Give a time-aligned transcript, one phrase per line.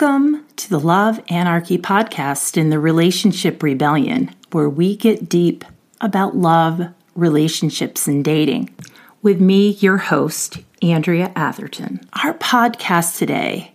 [0.00, 5.62] Welcome to the Love Anarchy podcast in the Relationship Rebellion, where we get deep
[6.00, 8.74] about love, relationships, and dating.
[9.20, 12.00] With me, your host, Andrea Atherton.
[12.24, 13.72] Our podcast today,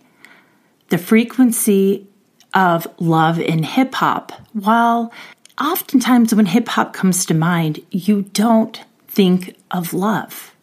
[0.88, 2.08] the frequency
[2.52, 4.32] of love in hip hop.
[4.52, 5.12] While
[5.60, 10.56] oftentimes when hip hop comes to mind, you don't think of love.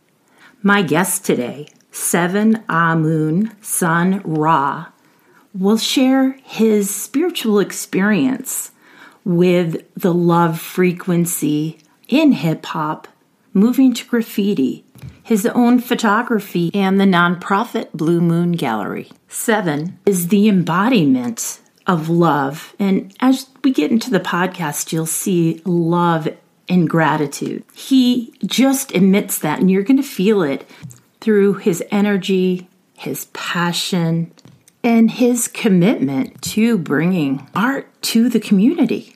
[0.62, 4.88] My guest today, Seven ah Amun Sun Ra,
[5.54, 8.72] will share his spiritual experience
[9.24, 13.08] with the love frequency in hip hop,
[13.54, 14.84] moving to graffiti,
[15.22, 19.10] his own photography, and the nonprofit Blue Moon Gallery.
[19.28, 22.76] Seven is the embodiment of love.
[22.80, 26.28] And as we get into the podcast, you'll see love
[26.70, 27.64] and gratitude.
[27.74, 30.70] He just emits that, and you're going to feel it
[31.20, 32.68] through his energy,
[32.98, 34.32] his passion,
[34.84, 39.16] and his commitment to bringing art to the community.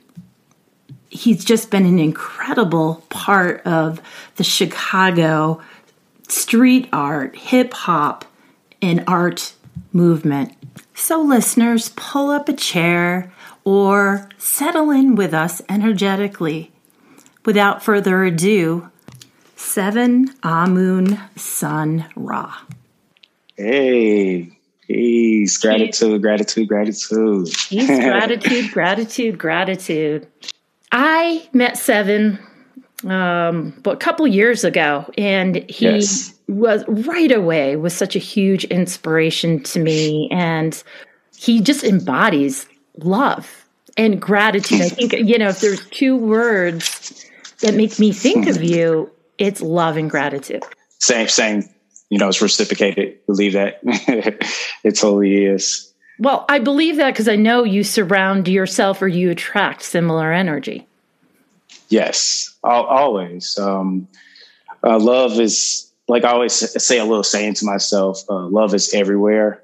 [1.10, 4.02] He's just been an incredible part of
[4.36, 5.62] the Chicago
[6.28, 8.26] street art, hip hop,
[8.82, 9.54] and art
[9.92, 10.54] movement.
[10.94, 13.32] So, listeners, pull up a chair
[13.64, 16.72] or settle in with us energetically.
[17.46, 18.90] Without further ado,
[19.56, 22.60] Seven ah Amun Sun Ra.
[23.56, 24.57] Hey,
[24.88, 27.48] Peace, gratitude, gratitude, gratitude.
[27.70, 30.28] Peace, gratitude, gratitude, gratitude.
[30.92, 32.40] I met Seven
[33.06, 36.34] um, but a couple years ago, and he yes.
[36.48, 40.82] was right away was such a huge inspiration to me, and
[41.38, 43.66] he just embodies love
[43.98, 44.82] and gratitude.
[44.82, 47.30] I think you know if there's two words
[47.62, 50.64] that make me think of you, it's love and gratitude.
[51.00, 51.70] Same, same
[52.10, 53.26] you know, it's reciprocated.
[53.26, 53.80] Believe that
[54.84, 55.94] it totally is.
[56.20, 60.88] Well, I believe that because I know you surround yourself or you attract similar energy.
[61.90, 63.58] Yes, always.
[63.58, 64.08] Um,
[64.84, 68.94] uh, love is like I always say a little saying to myself: uh, love is
[68.94, 69.64] everywhere,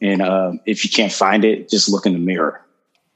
[0.00, 2.60] and uh, if you can't find it, just look in the mirror,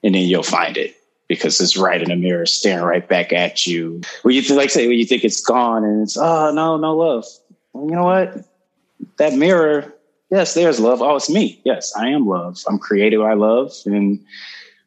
[0.03, 0.97] and then you'll find it
[1.29, 4.01] because it's right in the mirror, staring right back at you.
[4.23, 7.27] When you like say when you think it's gone, and it's oh no, no love.
[7.73, 8.45] Well, you know what?
[9.19, 9.93] That mirror,
[10.31, 11.03] yes, there's love.
[11.03, 11.61] Oh, it's me.
[11.65, 12.63] Yes, I am love.
[12.69, 13.73] I'm created by love.
[13.87, 14.25] And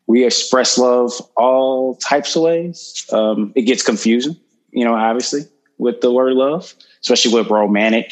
[0.07, 3.05] we express love all types of ways.
[3.11, 4.35] Um, it gets confusing,
[4.71, 5.43] you know, obviously,
[5.77, 8.11] with the word love, especially with romantic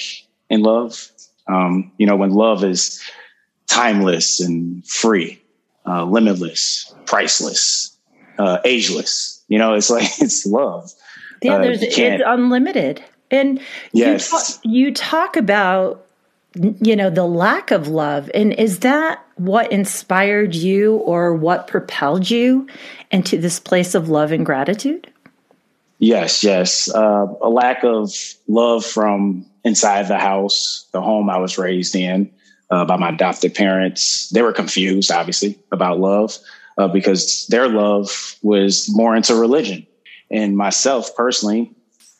[0.49, 1.09] and love.
[1.47, 3.01] Um, you know, when love is
[3.67, 5.41] timeless and free,
[5.85, 7.97] uh, limitless, priceless,
[8.37, 9.43] uh, ageless.
[9.47, 10.91] You know, it's like it's love.
[11.41, 13.03] Yeah, uh, there's it's unlimited.
[13.31, 13.59] And
[13.93, 14.31] yes.
[14.31, 16.05] you, talk, you talk about
[16.55, 18.29] you know the lack of love.
[18.33, 22.67] And is that what inspired you or what propelled you
[23.11, 25.11] into this place of love and gratitude?
[25.99, 26.93] Yes yes.
[26.93, 28.11] Uh, a lack of
[28.47, 32.31] love from inside the house the home i was raised in
[32.69, 34.29] uh, by my adopted parents.
[34.29, 36.37] They were confused obviously about love
[36.77, 39.85] uh, because their love was more into religion.
[40.31, 41.71] And myself personally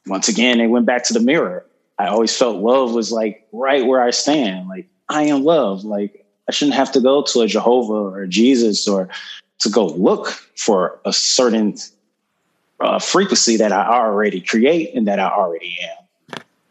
[0.09, 1.65] once again, it went back to the mirror.
[1.97, 4.67] I always felt love was like right where I stand.
[4.67, 5.83] Like I am love.
[5.83, 9.09] Like I shouldn't have to go to a Jehovah or Jesus or
[9.59, 11.75] to go look for a certain
[12.79, 15.99] uh, frequency that I already create and that I already am.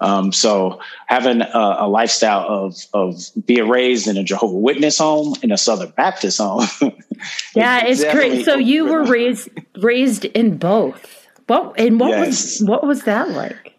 [0.00, 5.34] Um, so having a, a, lifestyle of of being raised in a Jehovah Witness home
[5.42, 6.68] in a Southern Baptist home.
[7.54, 8.44] yeah, it's great.
[8.44, 11.17] So you were raised raised in both.
[11.48, 12.60] What and what yes.
[12.60, 13.74] was what was that like?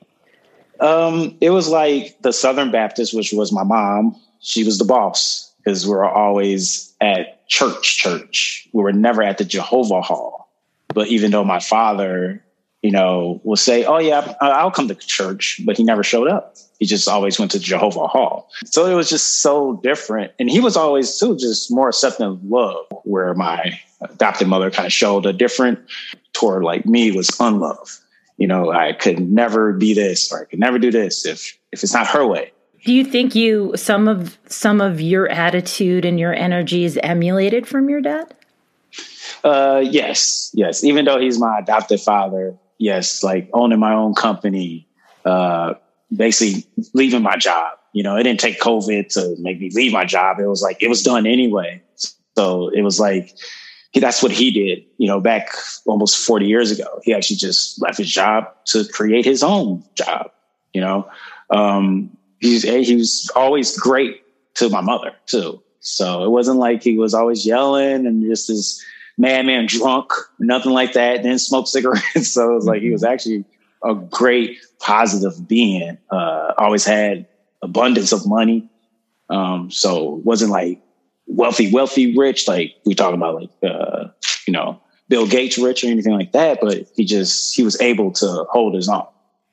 [0.80, 4.20] Um, it was like the Southern Baptist, which was my mom.
[4.42, 7.98] She was the boss because we were always at church.
[7.98, 8.68] Church.
[8.74, 10.50] We were never at the Jehovah Hall.
[10.88, 12.44] But even though my father,
[12.82, 16.56] you know, will say, "Oh yeah, I'll come to church," but he never showed up.
[16.80, 18.50] He just always went to Jehovah Hall.
[18.66, 20.32] So it was just so different.
[20.40, 24.88] And he was always too just more accepting of love, where my adopted mother kind
[24.88, 25.80] of showed a different
[26.40, 28.00] toward like me was unlove.
[28.38, 31.84] You know, I could never be this or I could never do this if if
[31.84, 32.52] it's not her way.
[32.86, 37.68] Do you think you some of some of your attitude and your energy is emulated
[37.68, 38.34] from your dad?
[39.44, 40.84] Uh yes, yes.
[40.84, 44.88] Even though he's my adopted father, yes, like owning my own company,
[45.26, 45.74] uh
[46.16, 47.74] basically leaving my job.
[47.92, 50.40] You know, it didn't take COVID to make me leave my job.
[50.40, 51.82] It was like it was done anyway.
[52.38, 53.36] So it was like
[53.92, 55.50] he, that's what he did, you know, back
[55.86, 57.00] almost 40 years ago.
[57.04, 60.32] He actually just left his job to create his own job,
[60.74, 61.10] you know.
[61.50, 64.22] Um, he's, he was always great
[64.56, 65.62] to my mother too.
[65.80, 68.84] So it wasn't like he was always yelling and just this
[69.18, 71.24] madman drunk, nothing like that.
[71.24, 72.32] Didn't smoke cigarettes.
[72.32, 73.14] so it was like he was mm-hmm.
[73.14, 73.46] actually
[73.84, 75.98] a great positive being.
[76.12, 77.28] Uh, always had
[77.62, 78.70] abundance of money.
[79.30, 80.82] Um, so it wasn't like
[81.30, 82.48] wealthy, wealthy, rich.
[82.48, 84.10] Like we talk about like uh,
[84.46, 86.60] you know Bill Gates rich or anything like that.
[86.62, 89.08] But he just he was able to hold his own.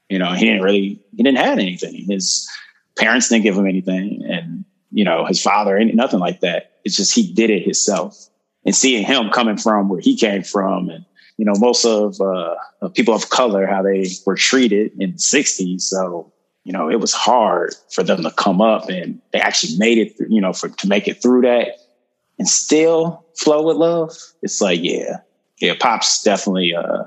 [0.08, 2.06] You know, he didn't really he didn't have anything.
[2.08, 2.49] His
[2.99, 6.73] parents didn't give him anything, and you know his father ain't nothing like that.
[6.84, 8.17] It's just he did it himself.
[8.64, 11.05] And seeing him coming from where he came from, and
[11.37, 12.55] you know most of uh,
[12.94, 16.32] people of color how they were treated in the '60s, so
[16.67, 20.17] you know, it was hard for them to come up and they actually made it,
[20.29, 21.79] you know, for to make it through that
[22.41, 24.13] and still flow with love.
[24.43, 25.19] It's like, yeah,
[25.61, 27.05] yeah, Pops definitely, uh,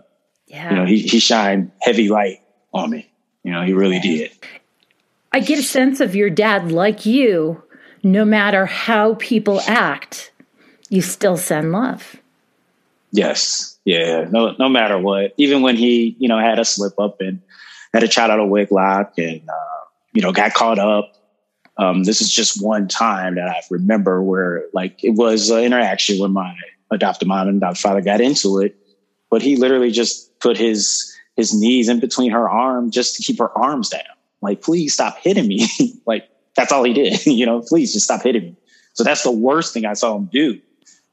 [0.47, 0.69] yeah.
[0.69, 2.39] you know, he, he shined heavy light
[2.73, 3.11] on me.
[3.43, 4.31] You know, he really did.
[5.33, 7.61] I get a sense of your dad, like you,
[8.01, 10.31] no matter how people act,
[10.87, 12.15] you still send love.
[13.11, 13.77] Yes.
[13.83, 14.25] Yeah.
[14.31, 17.41] No, no matter what, even when he, you know, had a slip up and
[17.93, 21.11] had a child out of wedlock and, uh, you know, got caught up.
[21.77, 26.19] Um, this is just one time that I remember where like it was an interaction
[26.19, 26.53] when my
[26.91, 28.75] adopted mom and adopted father got into it,
[29.29, 33.39] but he literally just put his, his knees in between her arm just to keep
[33.39, 34.01] her arms down.
[34.41, 35.67] Like, please stop hitting me.
[36.05, 37.25] like that's all he did.
[37.25, 38.55] you know, please just stop hitting me.
[38.93, 40.59] So that's the worst thing I saw him do.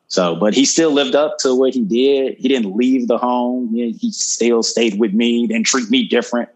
[0.08, 2.37] So, but he still lived up to what he did.
[2.38, 3.73] He didn't leave the home.
[3.75, 6.49] He still stayed with me, didn't treat me different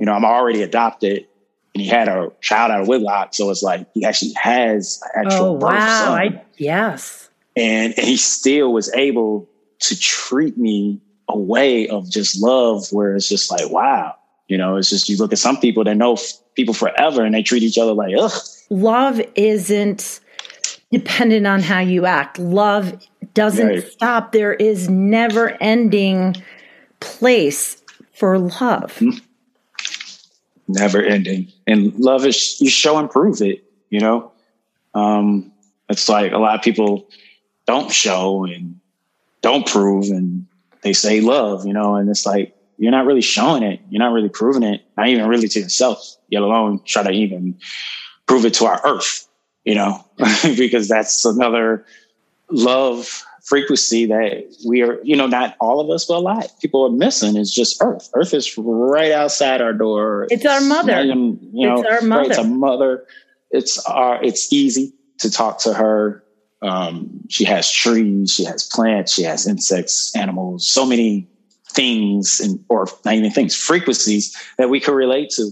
[0.00, 1.26] you know, I'm already adopted
[1.74, 3.34] and he had a child out of wedlock.
[3.34, 6.14] So it's like he actually has actual oh, wow.
[6.14, 7.28] I, yes.
[7.54, 9.48] And, and he still was able
[9.80, 14.16] to treat me a way of just love where it's just like, wow,
[14.48, 17.34] you know, it's just you look at some people that know f- people forever and
[17.34, 18.32] they treat each other like, ugh.
[18.70, 20.20] Love isn't
[20.90, 22.38] dependent on how you act.
[22.38, 23.92] Love doesn't right.
[23.92, 24.32] stop.
[24.32, 26.36] There is never ending
[27.00, 27.82] place
[28.14, 28.94] for love.
[28.94, 29.18] Mm-hmm.
[30.72, 31.48] Never ending.
[31.66, 34.30] And love is you show and prove it, you know?
[34.94, 35.52] Um,
[35.88, 37.08] it's like a lot of people
[37.66, 38.78] don't show and
[39.42, 40.46] don't prove and
[40.82, 43.80] they say love, you know, and it's like you're not really showing it.
[43.90, 47.58] You're not really proving it, not even really to yourself, let alone try to even
[48.26, 49.26] prove it to our earth,
[49.64, 50.04] you know,
[50.56, 51.84] because that's another
[52.48, 56.84] love frequency that we are, you know, not all of us, but a lot people
[56.84, 58.10] are missing is just Earth.
[58.14, 60.26] Earth is right outside our door.
[60.30, 61.00] It's, our mother.
[61.00, 62.20] Even, you know, it's our mother.
[62.22, 63.06] Right, it's a mother.
[63.50, 64.22] It's our.
[64.22, 66.24] It's easy to talk to her.
[66.62, 68.32] Um, she has trees.
[68.32, 69.14] She has plants.
[69.14, 70.66] She has insects, animals.
[70.66, 71.28] So many
[71.68, 75.50] things, and or not even things, frequencies that we can relate to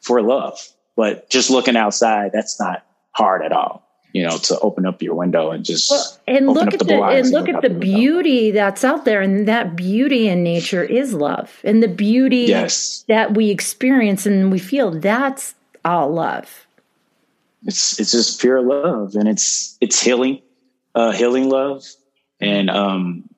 [0.00, 0.58] for love.
[0.96, 5.14] But just looking outside, that's not hard at all you know, to open up your
[5.14, 8.84] window and just well, and look at the, the and look at the beauty that's
[8.84, 13.04] out there, and that beauty in nature is love, and the beauty yes.
[13.08, 15.54] that we experience and we feel that's
[15.84, 16.66] all love.
[17.66, 20.40] It's it's just pure love, and it's it's healing,
[20.94, 21.84] uh, healing love,
[22.40, 23.28] and um,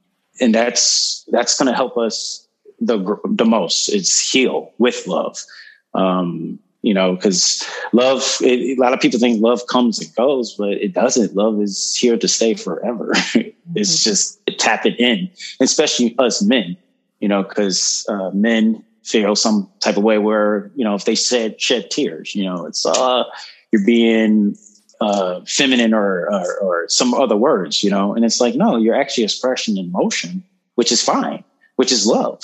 [0.40, 2.46] and that's that's going to help us
[2.80, 3.88] the the most.
[3.88, 5.38] It's heal with love.
[5.94, 10.54] Um, you know, because love, it, a lot of people think love comes and goes,
[10.54, 11.34] but it doesn't.
[11.34, 13.12] Love is here to stay forever.
[13.14, 14.10] it's mm-hmm.
[14.10, 16.76] just tapping in, especially us men,
[17.20, 21.14] you know, because uh, men feel some type of way where, you know, if they
[21.14, 23.24] said shed tears, you know, it's, uh,
[23.70, 24.56] you're being
[25.00, 28.94] uh, feminine or, or, or some other words, you know, and it's like, no, you're
[28.94, 30.42] actually expressing emotion,
[30.74, 31.44] which is fine,
[31.76, 32.42] which is love.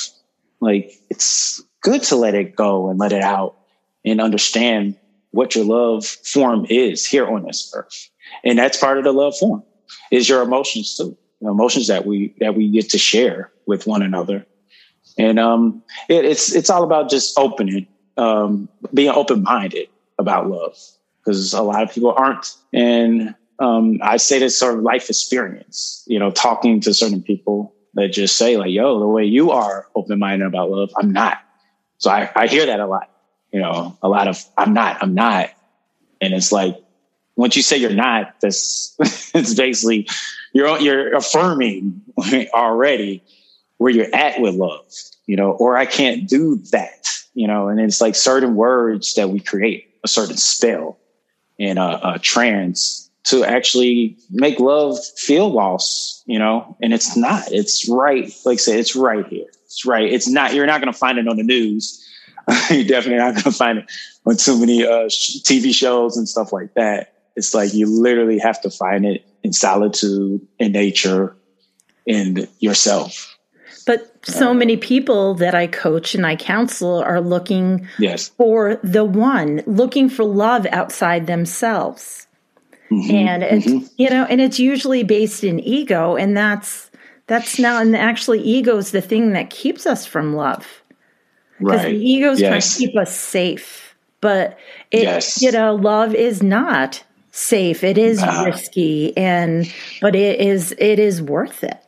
[0.60, 3.57] Like it's good to let it go and let it out
[4.10, 4.96] and understand
[5.30, 8.10] what your love form is here on this earth.
[8.44, 9.62] And that's part of the love form
[10.10, 11.16] is your emotions too.
[11.40, 14.46] emotions that we that we get to share with one another.
[15.18, 17.86] And um it, it's it's all about just opening,
[18.16, 19.88] um, being open-minded
[20.18, 20.76] about love.
[21.24, 22.46] Because a lot of people aren't.
[22.72, 27.74] And um, I say this sort of life experience, you know, talking to certain people
[27.94, 31.38] that just say like, yo, the way you are open-minded about love, I'm not.
[31.98, 33.08] So I, I hear that a lot
[33.52, 35.50] you know, a lot of I'm not, I'm not.
[36.20, 36.76] And it's like
[37.36, 38.94] once you say you're not, this
[39.34, 40.08] it's basically
[40.52, 42.02] you're you're affirming
[42.54, 43.22] already
[43.78, 44.84] where you're at with love,
[45.26, 49.30] you know, or I can't do that, you know, and it's like certain words that
[49.30, 50.98] we create, a certain spell
[51.58, 57.52] in a, a trance to actually make love feel lost, you know, and it's not.
[57.52, 59.46] It's right, like I said, it's right here.
[59.66, 60.10] It's right.
[60.10, 60.54] It's not.
[60.54, 62.07] You're not going to find it on the news
[62.70, 63.90] you're definitely not going to find it
[64.24, 67.14] on too many uh, TV shows and stuff like that.
[67.36, 71.36] It's like you literally have to find it in solitude, in nature,
[72.06, 73.36] in yourself.
[73.86, 78.28] But so many people that I coach and I counsel are looking yes.
[78.28, 82.26] for the one, looking for love outside themselves.
[82.90, 83.86] Mm-hmm, and it's mm-hmm.
[83.96, 86.90] you know, and it's usually based in ego, and that's
[87.26, 90.82] that's now and actually ego is the thing that keeps us from love.
[91.58, 91.92] Because right.
[91.92, 92.48] the ego is yes.
[92.48, 93.94] trying to keep us safe.
[94.20, 94.58] But
[94.90, 95.42] it yes.
[95.42, 97.84] you know, love is not safe.
[97.84, 101.80] It is risky and but it is it is worth it.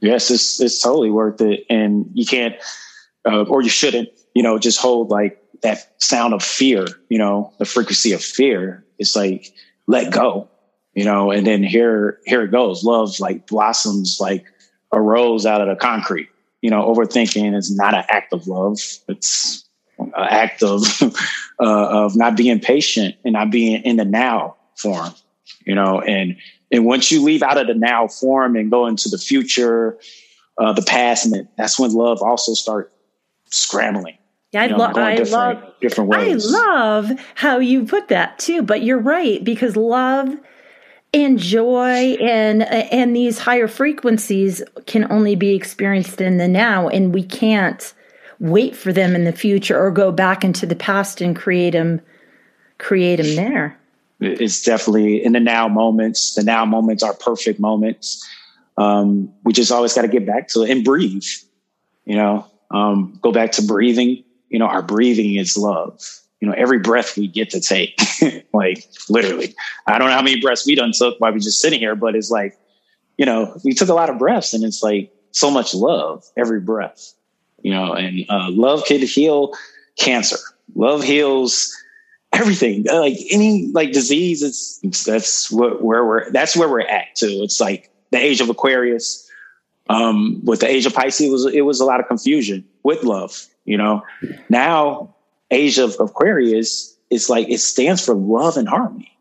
[0.00, 1.64] Yes, it's it's totally worth it.
[1.70, 2.56] And you can't
[3.24, 7.52] uh, or you shouldn't, you know, just hold like that sound of fear, you know,
[7.58, 8.84] the frequency of fear.
[8.98, 9.52] It's like
[9.86, 10.48] let go,
[10.94, 12.84] you know, and then here, here it goes.
[12.84, 14.44] Love like blossoms like
[14.90, 16.28] a rose out of the concrete.
[16.62, 18.78] You know, overthinking is not an act of love.
[19.08, 20.82] It's an act of,
[21.60, 25.12] uh, of not being patient and not being in the now form,
[25.66, 26.36] you know, and,
[26.70, 29.98] and once you leave out of the now form and go into the future,
[30.56, 32.90] uh, the past, and that's when love also start
[33.50, 34.16] scrambling
[34.52, 36.54] yeah, I, know, lo- I love different ways.
[36.54, 38.62] I love how you put that too.
[38.62, 40.28] But you're right because love
[41.14, 47.14] and joy and and these higher frequencies can only be experienced in the now, and
[47.14, 47.92] we can't
[48.40, 52.00] wait for them in the future or go back into the past and create them
[52.78, 53.78] create them there.
[54.20, 56.34] It's definitely in the now moments.
[56.34, 58.28] The now moments are perfect moments.
[58.78, 61.24] Um, we just always got to get back to it and breathe.
[62.04, 65.98] You know, um, go back to breathing you know, our breathing is love.
[66.42, 68.00] You know, every breath we get to take,
[68.52, 69.54] like literally.
[69.86, 72.16] I don't know how many breaths we done took while we just sitting here, but
[72.16, 72.58] it's like,
[73.16, 76.60] you know, we took a lot of breaths and it's like so much love every
[76.60, 77.14] breath,
[77.62, 79.52] you know, and uh, love could heal
[79.96, 80.36] cancer.
[80.74, 81.72] Love heals
[82.32, 87.14] everything like any like disease it's, it's that's what where we're that's where we're at
[87.14, 89.30] too it's like the age of aquarius
[89.90, 93.02] um with the age of pisces it was it was a lot of confusion with
[93.04, 94.02] love you know,
[94.48, 95.14] now
[95.52, 99.16] age of Aquarius is like it stands for love and harmony.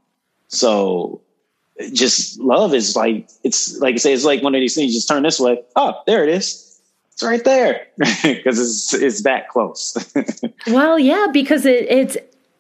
[0.48, 1.22] So
[1.94, 4.92] just love is like it's like I say, it's like one of these things.
[4.92, 5.62] You just turn this way.
[5.76, 6.80] Oh, there it is.
[7.14, 9.98] It's right there because it's it's that close.
[10.68, 12.18] well, yeah, because it, it's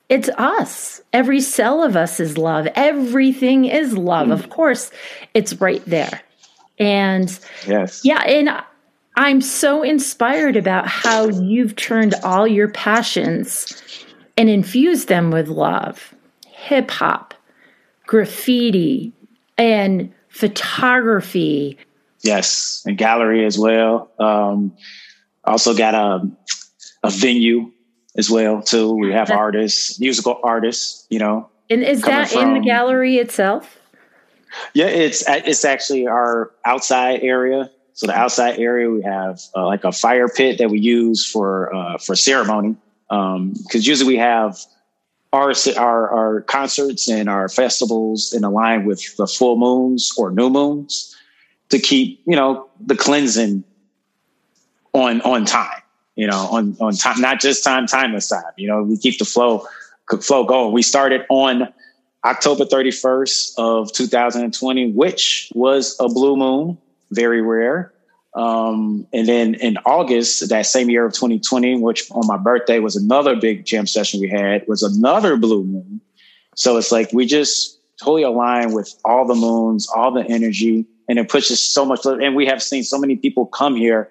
[0.09, 1.01] it's us.
[1.13, 2.67] Every cell of us is love.
[2.75, 4.27] Everything is love.
[4.27, 4.33] Mm.
[4.33, 4.91] Of course,
[5.33, 6.21] it's right there.
[6.77, 7.37] And
[7.67, 8.63] yes, yeah, and
[9.15, 14.05] I'm so inspired about how you've turned all your passions
[14.37, 16.13] and infused them with love.
[16.47, 17.33] Hip hop,
[18.05, 19.13] graffiti,
[19.57, 21.77] and photography.
[22.21, 24.11] Yes, and gallery as well.
[24.19, 24.77] Um,
[25.43, 26.29] also got a,
[27.03, 27.71] a venue
[28.15, 28.93] as well too.
[28.93, 31.49] We have artists, musical artists, you know.
[31.69, 33.77] And is that from, in the gallery itself?
[34.73, 37.71] Yeah, it's it's actually our outside area.
[38.01, 41.71] So the outside area, we have uh, like a fire pit that we use for
[41.71, 42.75] uh, for ceremony.
[43.07, 44.57] Because um, usually we have
[45.31, 50.49] our, our our concerts and our festivals in line with the full moons or new
[50.49, 51.15] moons
[51.69, 53.63] to keep you know the cleansing
[54.93, 55.83] on on time.
[56.15, 58.51] You know, on on time, not just time, timeless time.
[58.57, 59.67] You know, we keep the flow
[60.21, 60.73] flow going.
[60.73, 61.71] We started on
[62.25, 66.79] October 31st of 2020, which was a blue moon
[67.11, 67.93] very rare.
[68.33, 72.95] Um, and then in August, that same year of 2020, which on my birthday was
[72.95, 76.01] another big jam session we had, was another blue moon.
[76.55, 81.19] So it's like we just totally align with all the moons, all the energy, and
[81.19, 82.05] it pushes so much.
[82.05, 84.09] And we have seen so many people come here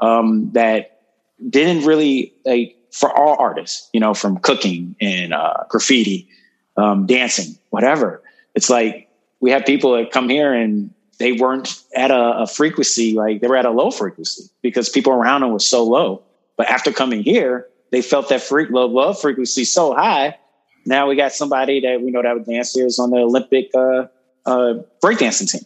[0.00, 1.02] um, that
[1.48, 6.28] didn't really like for all artists, you know, from cooking and uh, graffiti,
[6.76, 8.22] um, dancing, whatever.
[8.54, 9.08] It's like
[9.40, 13.48] we have people that come here and they weren't at a, a, frequency like they
[13.48, 16.22] were at a low frequency because people around them were so low.
[16.56, 20.38] But after coming here, they felt that freak love love frequency so high.
[20.86, 23.70] Now we got somebody that we know that would dance here is on the Olympic
[23.74, 24.06] uh,
[24.46, 25.62] uh, breakdancing team.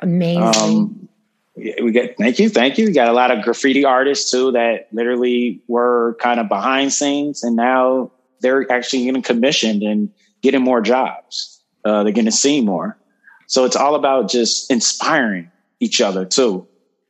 [0.00, 0.42] Amazing.
[0.42, 1.08] Um,
[1.56, 2.86] we get thank you, thank you.
[2.86, 7.42] We got a lot of graffiti artists too that literally were kind of behind scenes,
[7.42, 8.10] and now
[8.40, 10.10] they're actually getting commissioned and
[10.42, 11.62] getting more jobs.
[11.84, 12.98] Uh, they're getting to see more.
[13.46, 15.50] So it's all about just inspiring
[15.80, 16.66] each other too.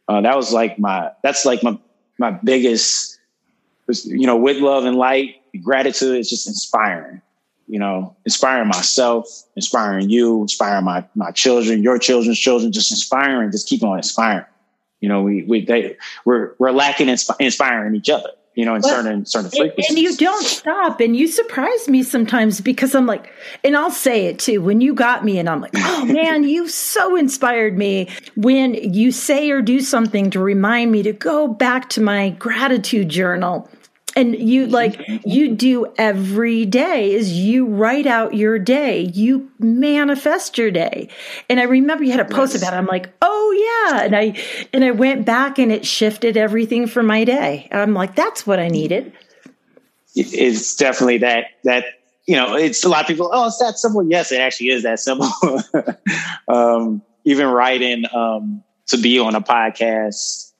[0.09, 1.79] Uh, that was like my, that's like my,
[2.19, 3.19] my biggest,
[4.05, 7.23] you know, with love and light, gratitude is just inspiring,
[7.67, 9.27] you know, inspiring myself,
[9.57, 14.45] inspiring you, inspiring my, my children, your children's children, just inspiring, just keep on inspiring.
[15.01, 18.31] You know, we, we, they, we're, we're lacking in inspiring each other.
[18.57, 19.91] You know, in well, certain certain frequencies.
[19.91, 23.31] And you don't stop, and you surprise me sometimes because I'm like,
[23.63, 24.63] and I'll say it too.
[24.63, 28.09] When you got me, and I'm like, oh man, you so inspired me.
[28.35, 33.11] When you say or do something to remind me to go back to my gratitude
[33.11, 33.69] journal
[34.17, 39.03] and you like you do every day is you write out your day.
[39.03, 41.09] You manifest your day.
[41.49, 42.63] And i remember you had a post yes.
[42.63, 42.79] about it.
[42.79, 44.05] I'm like oh yeah.
[44.05, 44.43] And i
[44.73, 47.69] and i went back and it shifted everything for my day.
[47.71, 49.13] I'm like that's what i needed.
[50.15, 51.85] It's definitely that that
[52.27, 54.83] you know it's a lot of people oh it's that simple yes it actually is
[54.83, 55.29] that simple
[56.49, 60.53] um, even writing um, to be on a podcast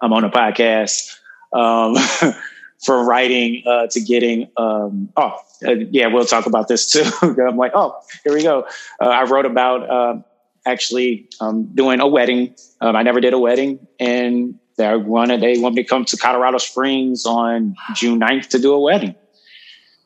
[0.00, 1.16] i'm on a podcast
[1.54, 1.96] um,
[2.84, 4.50] from writing uh, to getting.
[4.56, 7.04] Um, oh, uh, yeah, we'll talk about this too.
[7.22, 8.66] I'm like, oh, here we go.
[9.00, 10.22] Uh, I wrote about uh,
[10.66, 12.54] actually um, doing a wedding.
[12.80, 16.16] Um, I never did a wedding, and they wanted they want me to come to
[16.16, 19.14] Colorado Springs on June 9th to do a wedding.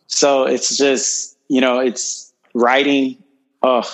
[0.06, 3.22] So it's just you know it's writing.
[3.62, 3.90] Oh,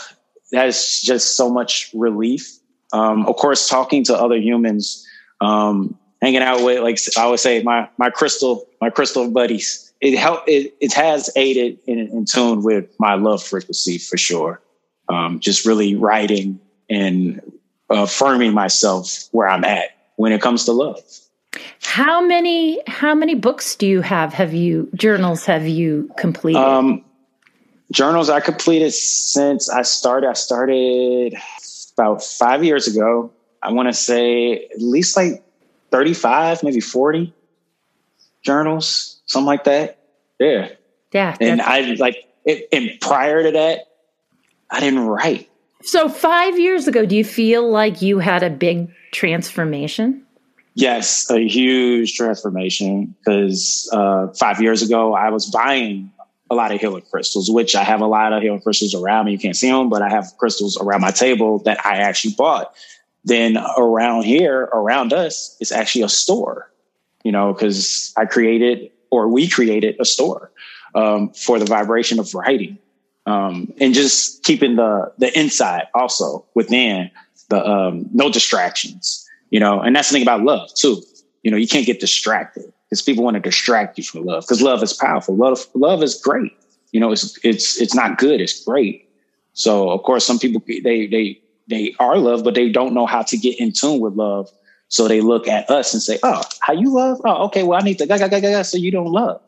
[0.53, 2.59] that's just so much relief.
[2.93, 5.07] Um, of course, talking to other humans
[5.41, 9.93] um, hanging out with like I would say my my crystal my crystal buddies.
[10.01, 14.61] It help it it has aided in, in tune with my love frequency for sure.
[15.09, 17.41] Um, just really writing and
[17.91, 20.99] affirming myself where I'm at when it comes to love.
[21.83, 24.33] How many how many books do you have?
[24.33, 26.59] Have you journals have you completed?
[26.59, 27.05] Um,
[27.93, 30.31] journals I completed since I started.
[30.31, 31.35] I started
[31.97, 33.31] about five years ago.
[33.63, 35.45] I want to say at least like
[35.95, 37.33] 35, maybe 40
[38.43, 40.01] journals, something like that.
[40.41, 40.71] Yeah.
[41.13, 41.37] Yeah.
[41.41, 43.83] And I like, it, and prior to that,
[44.73, 45.49] I didn't write.
[45.83, 50.27] So, five years ago, do you feel like you had a big transformation?
[50.75, 53.15] Yes, a huge transformation.
[53.21, 56.11] Because uh, five years ago, I was buying
[56.51, 59.33] a lot of healing crystals, which I have a lot of healing crystals around me.
[59.33, 62.75] You can't see them, but I have crystals around my table that I actually bought
[63.25, 66.71] then around here, around us, it's actually a store,
[67.23, 70.51] you know, because I created or we created a store
[70.95, 72.79] um, for the vibration of writing
[73.27, 77.11] um, and just keeping the the inside also within
[77.49, 81.03] the um, no distractions, you know, and that's the thing about love too.
[81.43, 84.63] You know, you can't get distracted because people want to distract you from love because
[84.63, 85.37] love is powerful.
[85.37, 86.53] Love love is great.
[86.93, 88.41] You know, it's it's it's not good.
[88.41, 89.09] It's great.
[89.55, 93.23] So of course, some people they they they are love, but they don't know how
[93.23, 94.51] to get in tune with love.
[94.89, 97.21] So they look at us and say, "Oh, how you love?
[97.25, 97.63] Oh, okay.
[97.63, 99.41] Well, I need to ga ga ga ga." So you don't love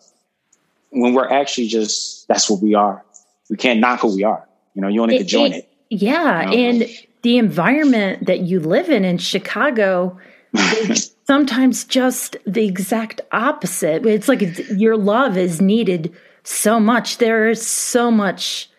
[0.91, 3.05] when we're actually just that's what we are.
[3.51, 4.47] We can't knock who we are.
[4.75, 5.69] You know, you only could join it.
[5.91, 6.69] Yeah, you know?
[6.69, 6.91] and
[7.23, 10.19] the environment that you live in in Chicago
[10.55, 14.05] is sometimes just the exact opposite.
[14.07, 17.19] It's like your love is needed so much.
[17.19, 18.71] There is so much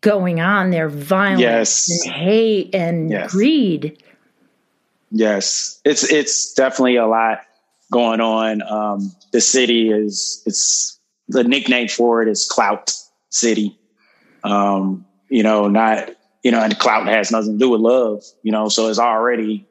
[0.00, 1.90] going on there violence yes.
[1.90, 3.32] and hate and yes.
[3.32, 4.02] greed.
[5.10, 5.80] Yes.
[5.84, 7.40] It's it's definitely a lot
[7.90, 8.62] going on.
[8.62, 12.94] Um, the city is it's the nickname for it is clout
[13.30, 13.78] city.
[14.44, 16.10] Um, you know not
[16.42, 19.68] you know and clout has nothing to do with love you know so it's already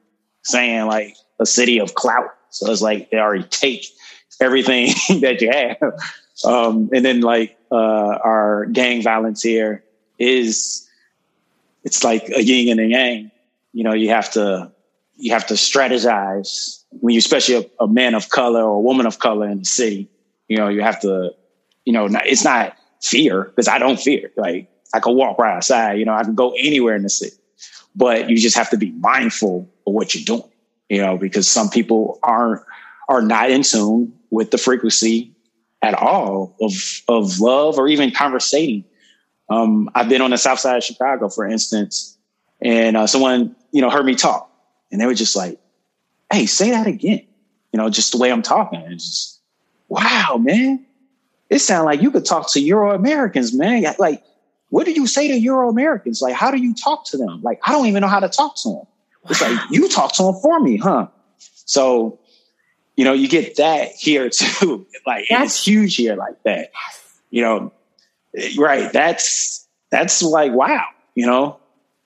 [0.47, 2.29] saying like a city of clout.
[2.49, 3.85] So it's like they already take
[4.41, 4.87] everything
[5.21, 5.93] that you have.
[6.45, 7.75] Um, and then like uh,
[8.23, 9.83] our gang volunteer
[10.19, 10.87] is
[11.83, 13.31] it's like a yin and a yang.
[13.73, 14.71] You know, you have to
[15.15, 19.05] you have to strategize when you, especially a, a man of color or a woman
[19.05, 20.09] of color in the city.
[20.47, 21.31] You know, you have to,
[21.85, 24.31] you know, it's not fear because I don't fear.
[24.37, 25.99] Like I can walk right outside.
[25.99, 27.35] You know, I can go anywhere in the city,
[27.95, 30.49] but you just have to be mindful of what you're doing.
[30.89, 32.61] You know, because some people aren't
[33.09, 35.33] are not in tune with the frequency
[35.81, 36.73] at all of
[37.07, 38.83] of love or even conversating
[39.49, 42.17] um, I've been on the south side of Chicago, for instance,
[42.61, 44.51] and uh, someone, you know, heard me talk
[44.91, 45.59] and they were just like,
[46.31, 47.25] Hey, say that again.
[47.71, 48.79] You know, just the way I'm talking.
[48.81, 49.41] It's just,
[49.87, 50.85] wow, man.
[51.49, 53.85] It sounds like you could talk to Euro Americans, man.
[53.97, 54.23] Like,
[54.69, 56.21] what do you say to Euro Americans?
[56.21, 57.41] Like, how do you talk to them?
[57.41, 58.87] Like, I don't even know how to talk to them.
[59.29, 61.07] It's like, you talk to them for me, huh?
[61.37, 62.19] So,
[62.95, 64.85] you know, you get that here too.
[65.05, 66.71] like, it's huge here like that.
[67.29, 67.73] You know,
[68.57, 68.91] right.
[68.91, 70.85] That's that's like wow
[71.17, 71.57] you know?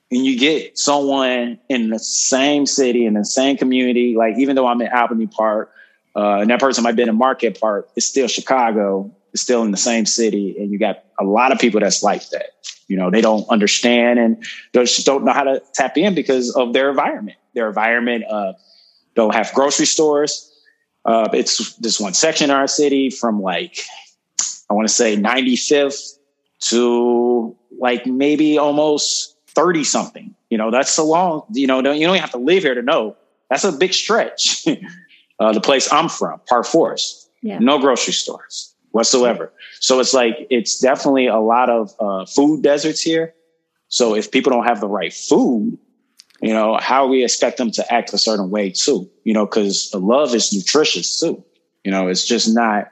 [0.09, 4.67] And you get someone in the same city in the same community like even though
[4.67, 5.71] i'm in albany park
[6.17, 9.71] uh, and that person might be in Marquette Park it's still chicago it's still in
[9.71, 12.51] the same city and you got a lot of people that's like that.
[12.87, 16.73] You know they don't understand and just don't know how to tap in because of
[16.73, 17.37] their environment.
[17.53, 18.53] Their environment uh,
[19.15, 20.51] don't have grocery stores.
[21.05, 23.77] Uh, it's this one section in our city from like
[24.69, 26.17] I want to say 95th
[26.61, 30.35] to like maybe almost 30 something.
[30.49, 31.43] You know, that's so long.
[31.51, 33.15] You know, don't, you don't have to live here to know.
[33.49, 34.65] That's a big stretch.
[35.39, 37.59] uh, the place I'm from, Park Forest, yeah.
[37.59, 39.51] no grocery stores whatsoever.
[39.79, 43.33] So it's like it's definitely a lot of uh, food deserts here.
[43.87, 45.77] So if people don't have the right food,
[46.41, 49.93] you know, how we expect them to act a certain way too, you know, because
[49.93, 51.43] love is nutritious too.
[51.83, 52.91] You know, it's just not,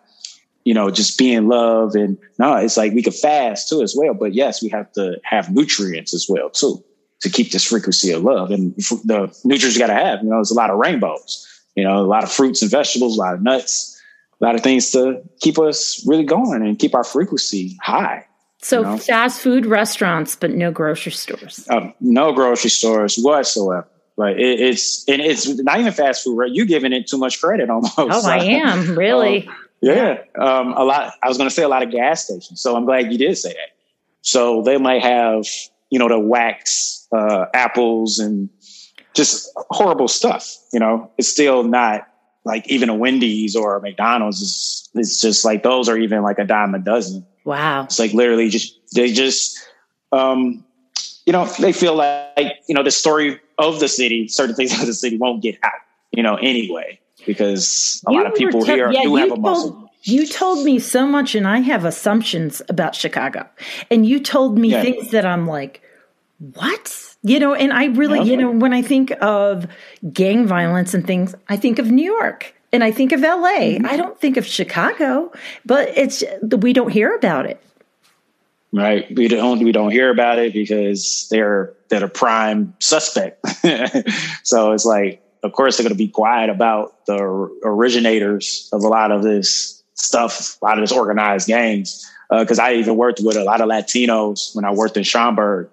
[0.69, 4.13] you know, just being love and no, it's like we could fast too as well.
[4.13, 6.83] But yes, we have to have nutrients as well too
[7.21, 8.51] to keep this frequency of love.
[8.51, 11.83] And the nutrients you got to have, you know, there's a lot of rainbows, you
[11.83, 13.99] know, a lot of fruits and vegetables, a lot of nuts,
[14.39, 18.27] a lot of things to keep us really going and keep our frequency high.
[18.61, 18.97] So you know?
[18.99, 21.65] fast food restaurants, but no grocery stores.
[21.71, 23.87] Um, no grocery stores whatsoever.
[24.17, 26.51] Like It, it's and it's not even fast food, right?
[26.53, 27.97] You're giving it too much credit almost.
[27.97, 29.47] Oh, I am really.
[29.47, 31.13] Um, yeah, um, a lot.
[31.23, 32.59] I was going to say a lot of gas stations.
[32.61, 33.75] So I'm glad you did say that.
[34.21, 35.45] So they might have,
[35.89, 38.49] you know, the wax uh, apples and
[39.13, 40.57] just horrible stuff.
[40.73, 42.07] You know, it's still not
[42.43, 44.41] like even a Wendy's or a McDonald's.
[44.41, 47.25] Is, it's just like those are even like a dime a dozen.
[47.45, 47.83] Wow.
[47.83, 49.57] It's like literally just they just
[50.11, 50.65] um,
[51.25, 54.85] you know they feel like you know the story of the city, certain things of
[54.87, 55.71] the city won't get out.
[56.11, 59.71] You know, anyway because a you lot of people here yeah, do have a muscle.
[59.71, 63.47] Told, you told me so much, and I have assumptions about Chicago.
[63.91, 64.81] And you told me yeah.
[64.81, 65.81] things that I'm like,
[66.39, 67.15] what?
[67.21, 69.67] You know, and I really, you know, when I think of
[70.13, 73.27] gang violence and things, I think of New York and I think of LA.
[73.29, 73.85] Mm-hmm.
[73.85, 75.31] I don't think of Chicago,
[75.65, 77.61] but it's we don't hear about it.
[78.71, 79.13] Right.
[79.13, 83.45] We don't we don't hear about it because they're they're a prime suspect.
[84.43, 87.17] so it's like of course they're going to be quiet about the
[87.63, 92.09] originators of a lot of this stuff, a lot of this organized gangs.
[92.29, 95.69] Because uh, I even worked with a lot of Latinos when I worked in Schaumburg,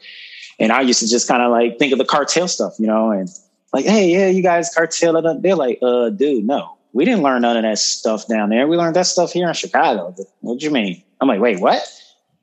[0.59, 3.11] and I used to just kind of like think of the cartel stuff, you know,
[3.11, 3.29] and
[3.75, 5.43] like, hey, yeah, you guys cartel it.
[5.43, 8.67] They're like, uh, dude, no, we didn't learn none of that stuff down there.
[8.67, 10.15] We learned that stuff here in Chicago.
[10.41, 11.03] What do you mean?
[11.21, 11.83] I'm like, wait, what?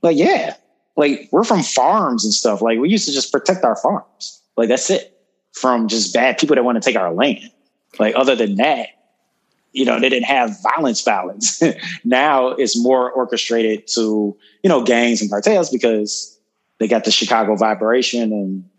[0.04, 0.58] Like, yeah,
[0.96, 2.62] like we're from farms and stuff.
[2.62, 4.42] Like we used to just protect our farms.
[4.56, 5.13] Like that's it
[5.54, 7.50] from just bad people that want to take our land.
[8.00, 8.90] Like other than that,
[9.72, 11.62] you know, they didn't have violence, violence.
[12.04, 16.40] now it's more orchestrated to, you know, gangs and cartels because
[16.80, 18.70] they got the Chicago vibration and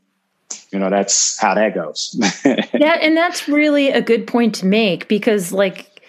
[0.70, 5.08] you know that's how that goes yeah and that's really a good point to make
[5.08, 6.02] because like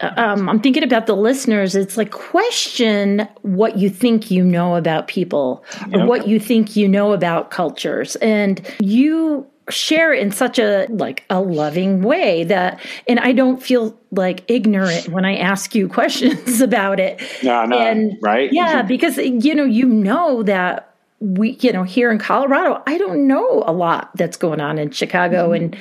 [0.00, 5.08] um, i'm thinking about the listeners it's like question what you think you know about
[5.08, 10.86] people or what you think you know about cultures and you share in such a
[10.90, 15.88] like a loving way that and I don't feel like ignorant when I ask you
[16.00, 17.20] questions about it.
[17.42, 18.52] No, no, and, right?
[18.52, 23.26] Yeah, because you know, you know that we, you know, here in Colorado, I don't
[23.26, 25.64] know a lot that's going on in Chicago mm-hmm.
[25.64, 25.76] and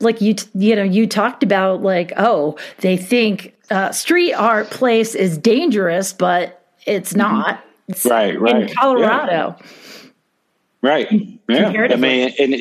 [0.00, 5.14] like you you know, you talked about like, oh, they think uh, street art place
[5.14, 7.20] is dangerous, but it's mm-hmm.
[7.20, 7.64] not.
[7.88, 8.68] It's right, right.
[8.68, 9.56] In Colorado.
[9.58, 9.66] Yeah.
[10.82, 11.08] Right.
[11.48, 11.68] Yeah.
[11.90, 12.54] I mean, and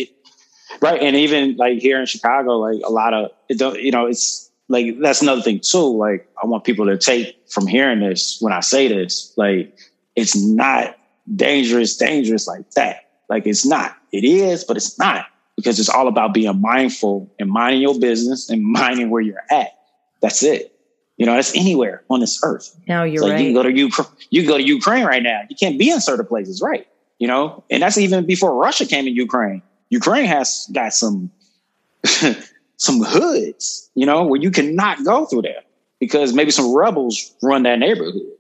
[0.82, 4.06] right and even like here in chicago like a lot of it don't you know
[4.06, 8.38] it's like that's another thing too like i want people to take from hearing this
[8.42, 9.78] when i say this like
[10.16, 10.98] it's not
[11.36, 13.10] dangerous dangerous like that.
[13.30, 13.96] Like it's not.
[14.12, 18.50] It is but it's not because it's all about being mindful and minding your business
[18.50, 19.78] and minding where you're at.
[20.22, 20.76] That's it.
[21.18, 22.76] You know that's anywhere on this earth.
[22.88, 25.42] No you're right you can go to ukraine you can go to ukraine right now.
[25.50, 26.88] You can't be in certain places right?
[27.20, 27.64] You know?
[27.70, 31.30] And that's even before russia came in ukraine Ukraine has got some
[32.78, 35.62] some hoods, you know, where you cannot go through there
[36.00, 38.32] because maybe some rebels run that neighborhood,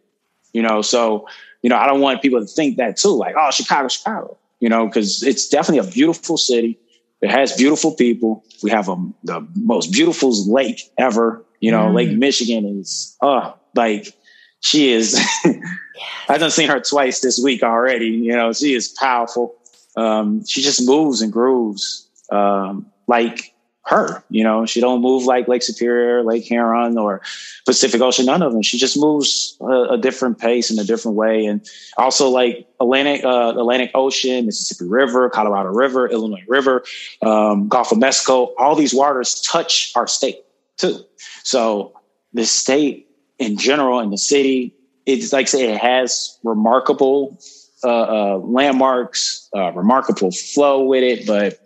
[0.53, 0.81] you know.
[0.81, 1.27] So,
[1.61, 4.69] you know, I don't want people to think that too, like, oh, Chicago, Chicago, you
[4.69, 6.79] know, because it's definitely a beautiful city.
[7.21, 8.43] It has beautiful people.
[8.63, 11.45] We have a, the most beautiful lake ever.
[11.59, 11.93] You know, mm.
[11.93, 14.15] Lake Michigan is, oh, like
[14.61, 15.19] she is.
[16.29, 18.07] I've done seen her twice this week already.
[18.07, 19.55] You know, she is powerful
[19.95, 23.53] um, she just moves and grooves um, like
[23.85, 24.23] her.
[24.29, 27.21] You know, she don't move like Lake Superior, Lake Huron, or
[27.65, 28.25] Pacific Ocean.
[28.25, 28.61] None of them.
[28.61, 31.45] She just moves a, a different pace in a different way.
[31.45, 36.83] And also like Atlantic, uh, Atlantic Ocean, Mississippi River, Colorado River, Illinois River,
[37.21, 38.53] um, Gulf of Mexico.
[38.57, 40.43] All these waters touch our state
[40.77, 40.99] too.
[41.43, 41.93] So
[42.33, 43.07] the state
[43.39, 44.75] in general and the city,
[45.05, 47.39] it's like say it has remarkable
[47.83, 47.87] uh,
[48.35, 51.59] uh, landmarks, uh, remarkable flow with it, but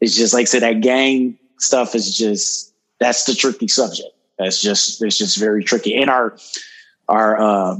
[0.00, 4.10] it's just like I said, that gang stuff is just that's the tricky subject.
[4.38, 5.96] That's just it's just very tricky.
[5.96, 6.36] And our
[7.08, 7.76] our uh,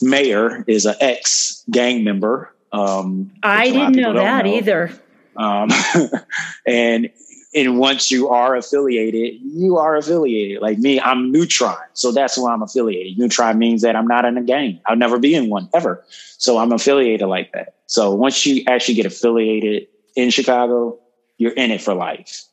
[0.00, 2.54] mayor is an ex gang member.
[2.72, 4.54] Um, I didn't know that know.
[4.54, 4.92] either.
[5.36, 5.70] Um,
[6.66, 7.10] and
[7.54, 10.62] and once you are affiliated, you are affiliated.
[10.62, 13.18] Like me, I'm Neutron, so that's why I'm affiliated.
[13.18, 14.80] Neutron means that I'm not in a gang.
[14.86, 16.04] I'll never be in one ever.
[16.38, 17.74] So I'm affiliated like that.
[17.86, 20.98] So once you actually get affiliated in Chicago,
[21.36, 22.44] you're in it for life.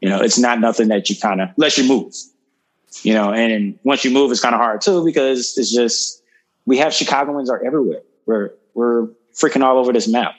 [0.00, 2.14] You know, it's not nothing that you kind of unless you move.
[3.02, 6.22] You know, and once you move, it's kind of hard too because it's just
[6.64, 8.02] we have Chicagoans are everywhere.
[8.26, 10.34] We're we're freaking all over this map.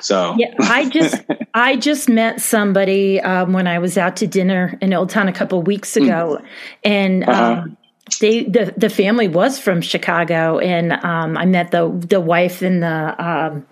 [0.00, 1.22] So yeah, I just
[1.54, 5.32] I just met somebody um, when I was out to dinner in Old Town a
[5.32, 6.46] couple weeks ago, mm.
[6.84, 7.24] and.
[7.24, 7.62] Uh-huh.
[7.62, 7.76] Um,
[8.20, 12.82] they the the family was from Chicago, and um, I met the the wife and
[12.82, 13.66] the um,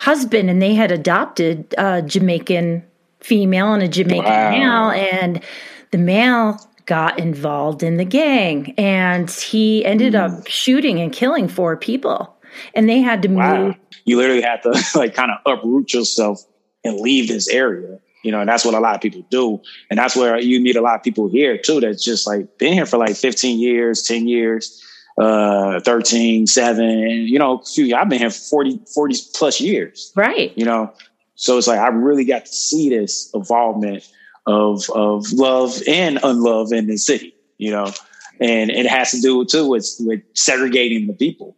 [0.00, 2.84] husband, and they had adopted a Jamaican
[3.20, 4.50] female and a Jamaican wow.
[4.50, 5.42] male, and
[5.90, 10.20] the male got involved in the gang, and he ended mm.
[10.20, 12.34] up shooting and killing four people,
[12.74, 13.66] and they had to wow.
[13.66, 13.76] move
[14.08, 16.42] you literally have to like kind of uproot yourself
[16.82, 17.98] and leave this area.
[18.24, 19.60] You know, and that's what a lot of people do.
[19.90, 22.72] And that's where you meet a lot of people here too that's just like been
[22.72, 24.84] here for like 15 years, 10 years,
[25.18, 26.88] uh, 13, 7,
[27.28, 30.12] you know, few, I've been here for 40, 40 plus years.
[30.16, 30.52] Right.
[30.56, 30.92] You know,
[31.36, 34.10] so it's like I really got to see this evolvement
[34.46, 37.92] of of love and unlove in the city, you know.
[38.40, 41.56] And it has to do too with with segregating the people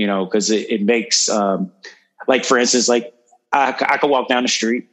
[0.00, 1.70] you know, because it, it, makes, um,
[2.26, 3.12] like, for instance, like
[3.52, 4.88] I, I could walk down the street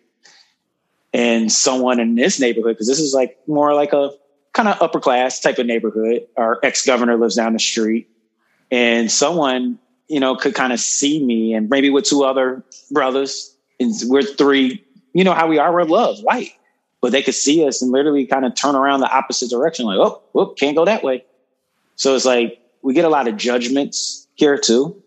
[1.13, 4.09] and someone in this neighborhood, because this is like more like a
[4.51, 6.27] kind of upper class type of neighborhood.
[6.35, 8.09] Our ex governor lives down the street,
[8.69, 13.55] and someone, you know, could kind of see me and maybe with two other brothers,
[13.79, 16.51] and we're three, you know, how we are, we're love, white.
[16.99, 19.99] But they could see us and literally kind of turn around the opposite direction, like,
[19.99, 21.23] oh, whoop, can't go that way.
[21.95, 25.01] So it's like we get a lot of judgments here too.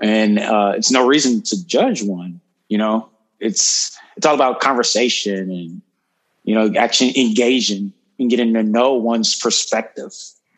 [0.00, 3.08] And uh, it's no reason to judge one, you know.
[3.38, 5.82] It's it's all about conversation and
[6.44, 10.12] you know actually engaging and getting to know one's perspective.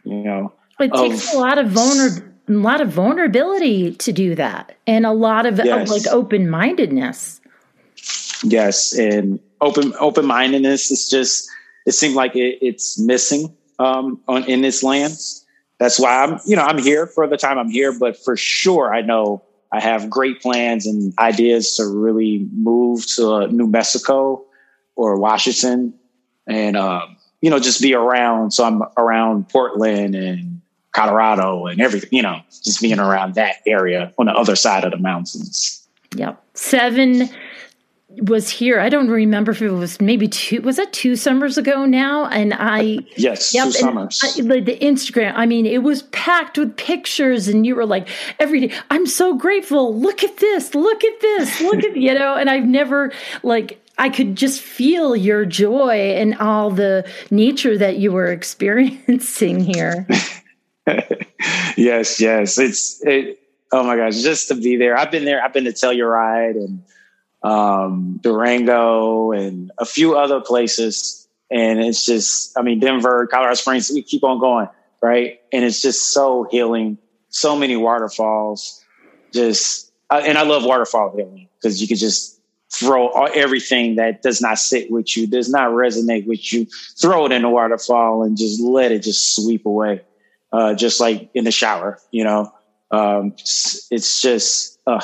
[0.05, 4.35] You know, it of, takes a lot of vulnerability a lot of vulnerability to do
[4.35, 5.83] that and a lot of, yes.
[5.83, 7.41] of like open mindedness
[8.43, 11.49] yes and open open mindedness is just
[11.87, 15.42] it seems like it, it's missing um on in this lands
[15.83, 18.95] that's why I'm, you know, I'm here for the time I'm here, but for sure,
[18.95, 19.43] I know
[19.73, 24.45] I have great plans and ideas to really move to uh, New Mexico
[24.95, 25.95] or Washington
[26.47, 28.53] and, um, you know, just be around.
[28.53, 30.61] So I'm around Portland and
[30.93, 34.93] Colorado and everything, you know, just being around that area on the other side of
[34.93, 35.89] the mountains.
[36.15, 36.41] Yep.
[36.55, 37.29] Seven
[38.21, 38.81] was here.
[38.81, 40.61] I don't remember if it was maybe two.
[40.63, 42.27] Was that two summers ago now?
[42.27, 44.21] And I yes, yep, two summers.
[44.23, 45.33] I, the, Instagram.
[45.35, 48.75] I mean, it was packed with pictures, and you were like every day.
[48.91, 49.97] I'm so grateful.
[49.97, 50.75] Look at this.
[50.75, 51.61] Look at this.
[51.61, 52.35] Look at you know.
[52.35, 53.79] And I've never like.
[53.99, 60.07] I could just feel your joy and all the nature that you were experiencing here.
[61.77, 62.59] yes, yes.
[62.59, 63.39] It's it.
[63.71, 64.99] Oh my gosh, just to be there.
[64.99, 65.43] I've been there.
[65.43, 66.83] I've been to Telluride and
[67.43, 71.29] um, Durango, and a few other places.
[71.51, 74.69] And it's just, I mean, Denver, Colorado Springs, we keep on going,
[75.03, 75.41] right?
[75.53, 76.99] And it's just so healing.
[77.29, 78.83] So many waterfalls.
[79.33, 84.41] Just, and I love waterfall healing because you can just throw all, everything that does
[84.41, 86.67] not sit with you, does not resonate with you,
[86.99, 90.03] throw it in the waterfall and just let it just sweep away.
[90.53, 92.53] Uh, just like in the shower, you know,
[92.91, 95.01] um, it's just, uh,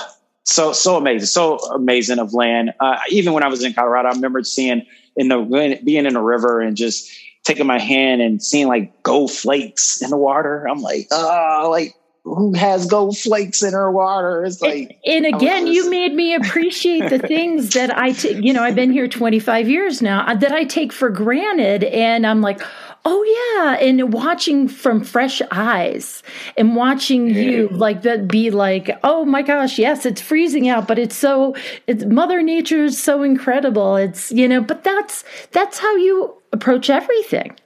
[0.48, 2.72] so so amazing, so amazing of land.
[2.80, 6.22] Uh, even when I was in Colorado, I remember seeing in the being in the
[6.22, 7.10] river and just
[7.44, 10.66] taking my hand and seeing like gold flakes in the water.
[10.66, 14.44] I'm like, oh, like who has gold flakes in her water?
[14.44, 18.52] It's like, and, and again, you made me appreciate the things that I, t- you
[18.52, 22.40] know, I've been here 25 years now uh, that I take for granted, and I'm
[22.40, 22.60] like
[23.10, 26.22] Oh yeah, and watching from fresh eyes
[26.58, 30.98] and watching you like that be like, oh my gosh, yes, it's freezing out, but
[30.98, 33.96] it's so it's Mother Nature is so incredible.
[33.96, 37.56] It's you know, but that's that's how you approach everything.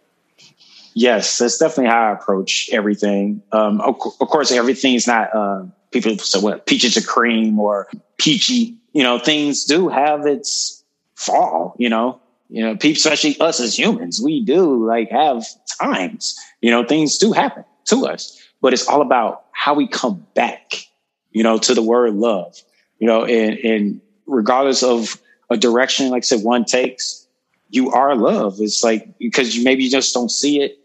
[0.95, 3.43] Yes, that's definitely how I approach everything.
[3.51, 7.89] Um, of, of course, everything is not uh, people say what peaches and cream or
[8.17, 8.77] peachy.
[8.93, 10.85] You know, things do have its
[11.17, 11.75] fall.
[11.81, 12.21] You know,
[12.53, 15.47] you know, people, especially us as humans, we do like have
[15.81, 20.27] times, you know, things do happen to us, but it's all about how we come
[20.35, 20.87] back,
[21.33, 22.55] you know, to the word love,
[22.99, 27.27] you know, and, and regardless of a direction, like I said, one takes,
[27.71, 28.57] you are love.
[28.61, 30.79] It's like, because you maybe you just don't see it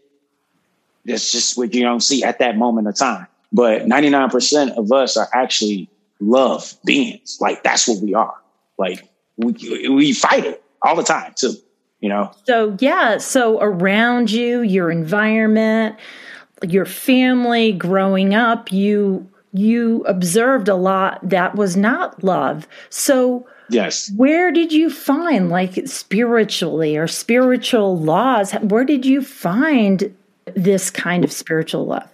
[1.04, 3.26] That's just what you don't see at that moment of time.
[3.52, 7.38] But 99% of us are actually love beings.
[7.42, 8.36] Like that's what we are.
[8.78, 11.54] Like we, we fight it all the time too,
[12.00, 12.32] you know?
[12.44, 13.18] So yeah.
[13.18, 15.96] So around you, your environment,
[16.66, 22.66] your family growing up, you, you observed a lot that was not love.
[22.90, 24.10] So Yes.
[24.16, 30.16] Where did you find, like spiritually or spiritual laws, where did you find
[30.54, 32.08] this kind of spiritual love?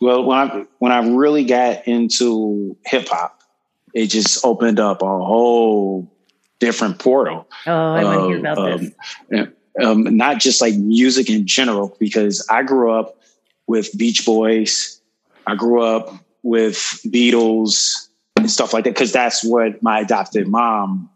[0.00, 3.42] Well, when I when I really got into hip hop,
[3.94, 6.10] it just opened up a whole
[6.58, 7.48] different portal.
[7.66, 8.92] Oh, I want to hear about um,
[9.30, 9.48] this.
[9.82, 13.20] Um, not just like music in general, because I grew up
[13.66, 15.00] with Beach Boys.
[15.46, 21.10] I grew up with Beatles and stuff like that, because that's what my adopted mom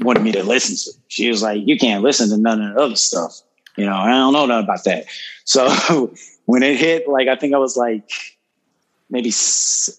[0.00, 0.98] wanted me to listen to.
[1.08, 3.40] She was like, "You can't listen to none of the other stuff."
[3.76, 5.06] You know, I don't know nothing about that.
[5.48, 6.12] So
[6.46, 8.10] when it hit, like I think I was like
[9.08, 9.32] maybe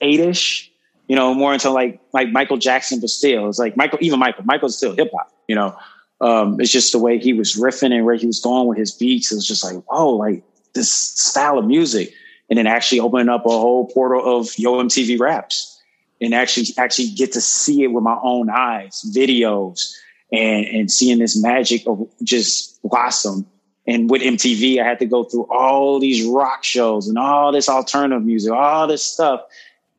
[0.01, 0.69] eight-ish,
[1.07, 4.43] you know, more into like like Michael Jackson, but still, it's like Michael, even Michael,
[4.45, 5.77] Michael's still hip hop, you know.
[6.19, 8.91] Um, it's just the way he was riffing and where he was going with his
[8.91, 9.31] beats.
[9.31, 10.43] It was just like, whoa, like
[10.73, 12.13] this style of music.
[12.49, 15.81] And then actually opening up a whole portal of Yo MTV raps
[16.21, 19.93] and actually actually get to see it with my own eyes, videos,
[20.31, 23.45] and and seeing this magic of just blossom
[23.87, 27.69] and with MTV, I had to go through all these rock shows and all this
[27.69, 29.41] alternative music, all this stuff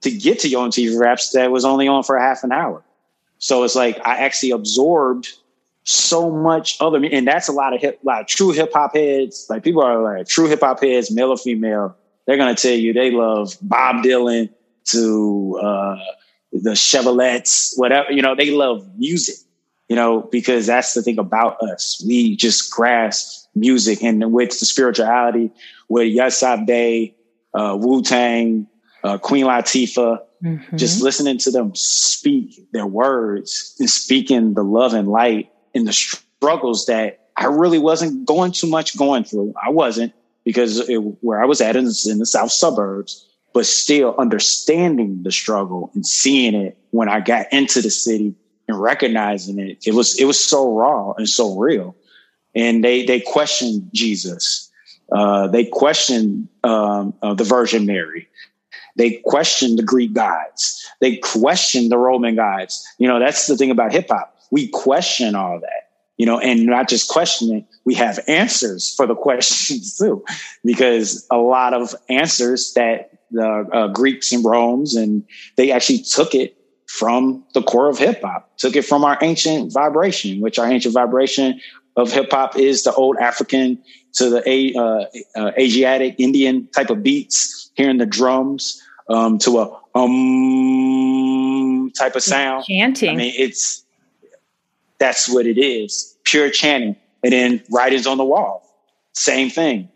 [0.03, 2.83] to get to Yo MTV Raps that was only on for a half an hour.
[3.39, 5.33] So it's like I actually absorbed
[5.85, 9.47] so much other, and that's a lot of hip, lot of true hip hop heads.
[9.49, 11.97] Like people are like true hip hop heads, male or female.
[12.27, 14.51] They're gonna tell you they love Bob Dylan
[14.87, 15.97] to uh,
[16.53, 18.13] the Chevrolets, whatever.
[18.13, 19.37] You know, they love music.
[19.89, 22.05] You know, because that's the thing about us.
[22.07, 25.51] We just grasp music and with the spirituality
[25.89, 27.15] with Yasiin Bey,
[27.55, 28.67] uh, Wu Tang,
[29.05, 30.77] uh, Queen Latifah, mm-hmm.
[30.77, 35.93] just listening to them speak their words and speaking the love and light and the
[35.93, 39.55] struggles that I really wasn't going too much going through.
[39.65, 40.13] I wasn't
[40.45, 45.33] because it, where I was at is in the south suburbs, but still understanding the
[45.33, 48.35] struggle and seeing it when I got into the city
[48.67, 49.87] and recognizing it.
[49.87, 51.95] It was it was so raw and so real
[52.55, 54.71] and they they questioned Jesus.
[55.11, 58.29] Uh, they questioned um, uh, the Virgin Mary.
[58.99, 60.85] They questioned the Greek gods.
[61.01, 62.87] They questioned the Roman gods.
[62.99, 64.37] You know, that's the thing about hip hop.
[64.51, 69.15] We question all that, you know, and not just questioning, we have answers for the
[69.29, 70.25] questions too,
[70.65, 75.23] because a lot of answers that the uh, Greeks and Romans, and
[75.57, 76.57] they actually took it
[76.89, 80.95] from the core of hip hop, took it from our ancient vibration, which our ancient
[80.95, 81.61] vibration
[81.97, 83.81] of hip hop is the old African
[84.15, 89.81] to the uh, uh, Asiatic Indian type of beats, hearing the drums um, to a
[89.95, 92.65] um type of sound.
[92.65, 93.11] Chanting.
[93.11, 93.85] I mean, it's
[94.99, 96.17] that's what it is.
[96.25, 96.97] Pure chanting.
[97.23, 98.63] And then writings on the wall.
[99.13, 99.89] Same thing.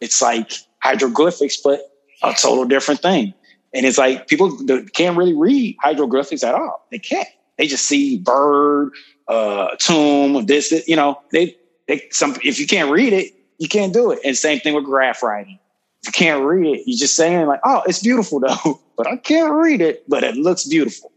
[0.00, 1.80] It's like hieroglyphics, but
[2.22, 3.34] a total different thing.
[3.74, 4.56] And it's like people
[4.94, 6.86] can't really read hieroglyphics at all.
[6.90, 7.28] They can't.
[7.58, 8.92] They just see bird,
[9.28, 11.56] uh, tomb, this, this, you know, they,
[11.86, 14.20] they, some, if you can't read it, you can't do it.
[14.24, 15.58] And same thing with graph writing.
[16.06, 19.52] You can't read it, you're just saying like, oh, it's beautiful though, but I can't
[19.52, 21.12] read it, but it looks beautiful.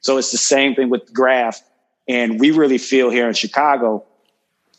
[0.00, 1.60] So it's the same thing with the graph.
[2.06, 4.04] And we really feel here in Chicago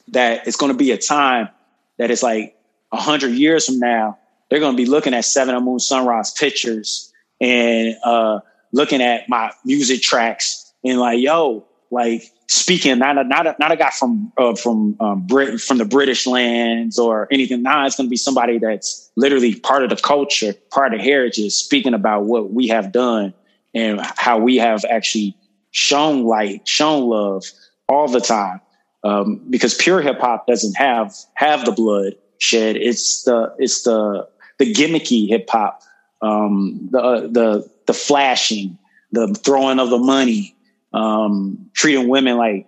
[0.08, 1.50] that it's going to be a time
[1.98, 2.56] that it's like
[2.92, 4.18] a hundred years from now,
[4.50, 8.40] they're going to be looking at Seven of Moon Sunrise pictures and uh,
[8.72, 13.72] looking at my music tracks and like, yo, like speaking, not a, not a, not
[13.72, 15.28] a guy from uh, from um,
[15.60, 17.62] from the British lands or anything.
[17.62, 21.54] Now it's going to be somebody that's literally part of the culture, part of heritage,
[21.54, 23.34] speaking about what we have done
[23.74, 25.38] and how we have actually
[25.72, 27.46] shown light, shown love
[27.88, 28.62] all the time.
[29.04, 32.76] Um, because pure hip hop doesn't have have the blood shed.
[32.76, 34.28] It's the it's the
[34.58, 35.84] the gimmicky hip hop,
[36.22, 38.78] um, the uh, the the flashing,
[39.12, 40.56] the throwing of the money,
[40.94, 42.68] um, treating women like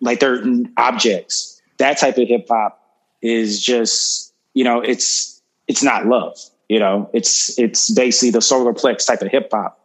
[0.00, 0.42] like they're
[0.76, 1.60] objects.
[1.78, 2.80] That type of hip hop
[3.20, 6.38] is just you know it's it's not love.
[6.68, 9.78] You know, it's it's basically the solar plex type of hip hop.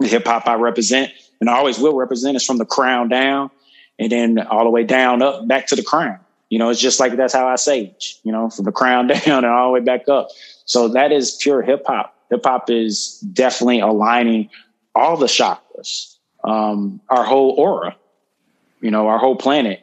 [0.00, 3.50] The hip hop I represent and I always will represent is from the crown down
[3.98, 6.18] and then all the way down up back to the crown.
[6.48, 9.44] You know, it's just like that's how I sage, you know, from the crown down
[9.44, 10.28] and all the way back up.
[10.64, 12.14] So that is pure hip hop.
[12.30, 14.50] Hip hop is definitely aligning
[14.94, 16.15] all the chakras
[16.46, 17.96] um, our whole aura,
[18.80, 19.82] you know, our whole planet.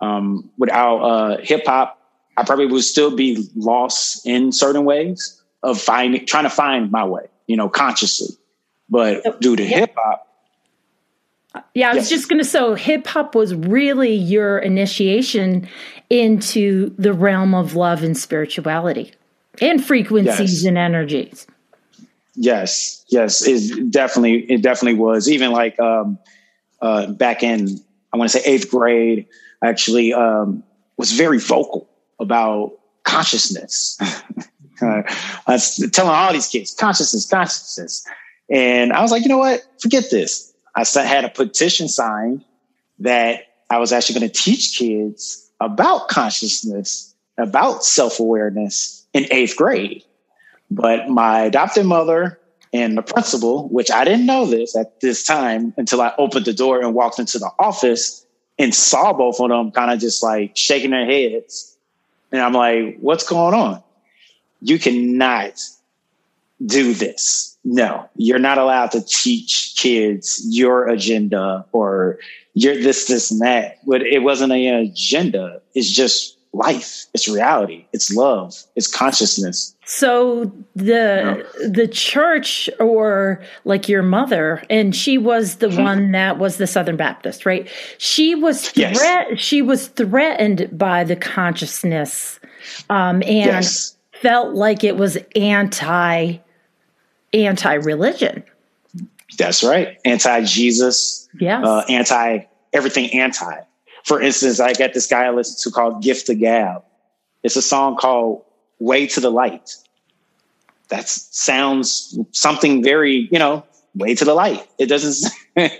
[0.00, 1.98] Um, without uh, hip hop,
[2.36, 7.04] I probably would still be lost in certain ways of finding, trying to find my
[7.04, 8.36] way, you know, consciously.
[8.90, 9.80] But due to yeah.
[9.80, 10.24] hip hop,
[11.74, 15.68] yeah, I was just going to so hip hop was really your initiation
[16.10, 19.12] into the realm of love and spirituality
[19.60, 20.64] and frequencies yes.
[20.64, 21.46] and energies.
[22.36, 25.28] Yes, yes, it definitely it definitely was.
[25.28, 26.18] Even like um,
[26.80, 27.80] uh, back in
[28.12, 29.26] I want to say eighth grade,
[29.62, 30.62] I actually um,
[30.96, 32.72] was very vocal about
[33.04, 33.98] consciousness.
[34.80, 35.04] I
[35.46, 38.04] was telling all these kids consciousness, consciousness,
[38.50, 39.64] and I was like, you know what?
[39.80, 40.52] Forget this.
[40.74, 42.44] I had a petition signed
[42.98, 49.56] that I was actually going to teach kids about consciousness, about self awareness in eighth
[49.56, 50.02] grade.
[50.74, 52.40] But my adopted mother
[52.72, 56.52] and the principal, which I didn't know this at this time until I opened the
[56.52, 58.26] door and walked into the office
[58.58, 61.76] and saw both of them kind of just like shaking their heads.
[62.32, 63.82] And I'm like, what's going on?
[64.62, 65.60] You cannot
[66.64, 67.56] do this.
[67.62, 72.18] No, you're not allowed to teach kids your agenda or
[72.54, 73.78] your this, this, and that.
[73.86, 75.62] But it wasn't an agenda.
[75.74, 77.06] It's just life.
[77.12, 77.84] It's reality.
[77.92, 78.54] It's love.
[78.76, 79.74] It's consciousness.
[79.84, 81.70] So the you know?
[81.70, 85.82] the church or like your mother, and she was the mm-hmm.
[85.82, 87.68] one that was the Southern Baptist, right?
[87.98, 89.40] She was threat yes.
[89.40, 92.40] she was threatened by the consciousness
[92.88, 93.96] um, and yes.
[94.12, 96.38] felt like it was anti
[97.32, 98.44] anti religion.
[99.36, 99.98] That's right.
[100.04, 101.28] Anti Jesus.
[101.40, 101.62] Yeah.
[101.62, 103.54] Uh, anti everything anti.
[104.04, 106.82] For instance, I got this guy I listen to called Gift of Gab.
[107.42, 108.44] It's a song called
[108.78, 109.74] Way to the Light.
[110.88, 114.66] That sounds something very, you know, way to the light.
[114.78, 115.32] It doesn't,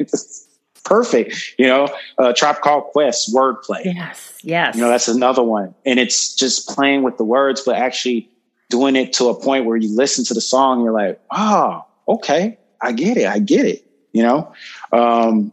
[0.85, 3.85] perfect, you know, uh, Tribe Called Quest, wordplay.
[3.85, 4.77] Yes, yes.
[4.77, 5.75] You know, that's another one.
[5.85, 8.31] And it's just playing with the words, but actually
[8.71, 11.85] doing it to a point where you listen to the song, and you're like, oh,
[12.09, 13.85] okay, I get it, I get it.
[14.13, 14.53] You know,
[14.93, 15.53] um,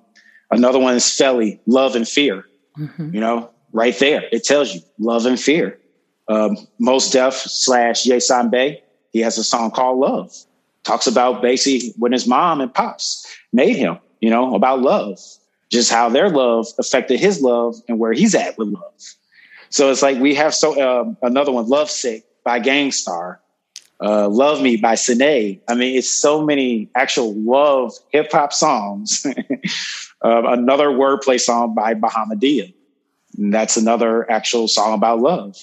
[0.52, 2.46] another one is Felly, Love and Fear.
[2.78, 3.14] Mm-hmm.
[3.14, 5.80] You know, right there, it tells you love and fear.
[6.28, 10.34] Um, Mos Def slash Yasiin Bey, he has a song called Love.
[10.84, 15.20] Talks about basically when his mom and pops made him, you know, about love,
[15.70, 18.94] just how their love affected his love and where he's at with love.
[19.70, 23.40] So it's like we have so um, another one, Love Sick by Gang Starr,
[24.02, 25.62] uh, Love Me by Sine.
[25.68, 29.26] I mean, it's so many actual love hip hop songs.
[30.24, 32.74] uh, another wordplay song by Bahamadia.
[33.38, 35.58] And that's another actual song about love.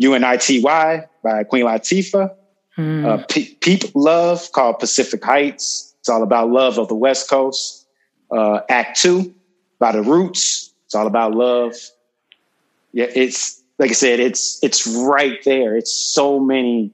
[0.00, 2.34] UNITY by Queen Latifah.
[2.74, 3.06] Hmm.
[3.06, 5.94] Uh, Pep Love called Pacific Heights.
[6.00, 7.86] It's all about love of the West Coast.
[8.30, 9.34] Uh, Act Too
[9.78, 10.72] by The Roots.
[10.84, 11.74] It's all about love.
[12.92, 15.76] Yeah, it's like I said, it's it's right there.
[15.76, 16.92] It's so many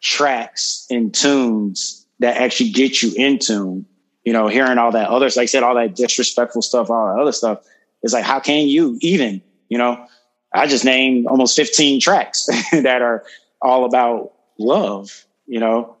[0.00, 3.86] tracks and tunes that actually get you in tune.
[4.24, 7.20] You know, hearing all that others, like I said, all that disrespectful stuff, all that
[7.20, 7.62] other stuff.
[8.02, 10.06] It's like, how can you even, you know,
[10.52, 13.24] I just named almost 15 tracks that are
[13.60, 15.96] all about love, you know?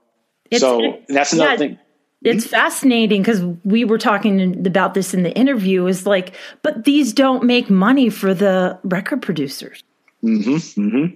[0.50, 1.78] It's, so that's another yeah, thing.
[2.22, 7.12] It's fascinating because we were talking about this in the interview is like, but these
[7.12, 9.82] don't make money for the record producers.
[10.22, 11.14] Mm-hmm, mm-hmm.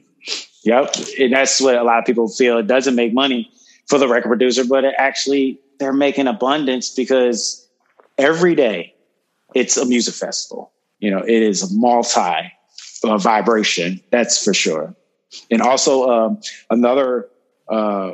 [0.65, 0.95] Yep.
[1.19, 2.59] And that's what a lot of people feel.
[2.59, 3.51] It doesn't make money
[3.87, 7.68] for the record producer, but it actually, they're making abundance because
[8.16, 8.95] every day
[9.55, 10.72] it's a music festival.
[10.99, 12.53] You know, it is a multi
[13.05, 14.01] uh, vibration.
[14.11, 14.95] That's for sure.
[15.51, 17.29] And also um, another
[17.68, 18.12] uh,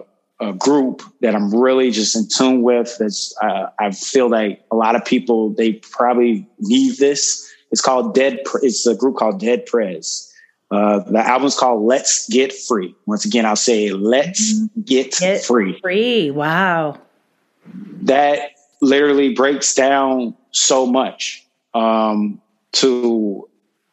[0.58, 2.96] group that I'm really just in tune with.
[2.98, 7.50] That's uh, I feel like a lot of people they probably need this.
[7.70, 8.40] It's called Dead.
[8.62, 10.30] It's a group called Dead Prez
[10.74, 12.94] uh, the album's called Let's Get Free.
[13.06, 15.78] Once again, I'll say Let's Get, Get Free.
[15.80, 16.30] Free.
[16.30, 16.98] Wow.
[18.02, 18.50] That
[18.80, 22.40] literally breaks down so much um,
[22.72, 23.48] to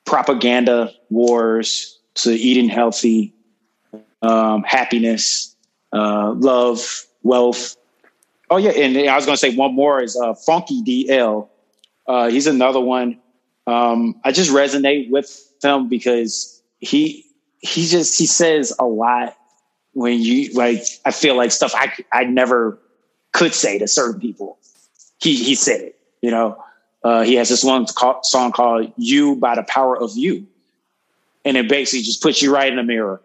[0.06, 3.34] propaganda wars, to eating healthy,
[4.22, 5.56] um, happiness,
[5.94, 7.78] uh, love, wealth.
[8.50, 8.72] Oh, yeah.
[8.72, 11.48] And I was going to say one more is uh, Funky DL.
[12.08, 13.20] Uh, he's another one.
[13.68, 17.26] Um, I just resonate with him because he
[17.60, 19.38] he just he says a lot
[19.94, 22.80] when you like I feel like stuff I I never
[23.32, 24.58] could say to certain people.
[25.20, 26.64] He he said it, you know.
[27.04, 30.48] Uh, he has this one call, song called "You" by the Power of You,
[31.46, 33.22] and it basically just puts you right in the mirror.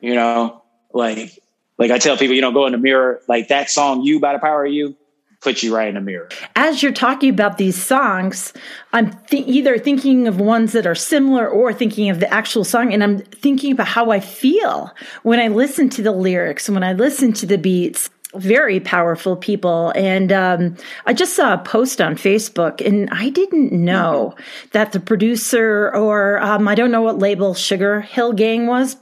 [0.00, 1.38] You know, like
[1.78, 3.20] like I tell people, you know, go in the mirror.
[3.28, 4.96] Like that song "You" by the Power of You
[5.44, 6.28] put you right in the mirror.
[6.56, 8.54] As you're talking about these songs,
[8.94, 12.92] I'm th- either thinking of ones that are similar or thinking of the actual song,
[12.92, 14.92] and I'm thinking about how I feel
[15.22, 18.08] when I listen to the lyrics, when I listen to the beats.
[18.36, 19.92] Very powerful people.
[19.94, 20.76] And um,
[21.06, 24.34] I just saw a post on Facebook, and I didn't know
[24.72, 28.96] that the producer, or um, I don't know what label Sugar Hill Gang was,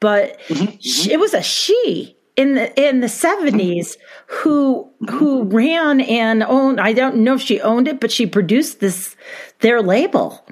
[0.00, 1.10] but mm-hmm, mm-hmm.
[1.10, 6.92] it was a she in the in the 70s who who ran and owned I
[6.92, 9.16] don't know if she owned it but she produced this
[9.60, 10.46] their label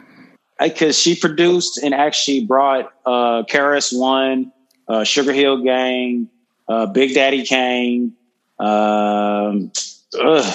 [0.59, 4.51] because she produced and actually brought uh KRS One,
[4.89, 6.29] uh, Sugar Hill Gang,
[6.69, 8.15] uh, Big Daddy Kane,
[8.59, 9.73] um,
[10.21, 10.55] ugh,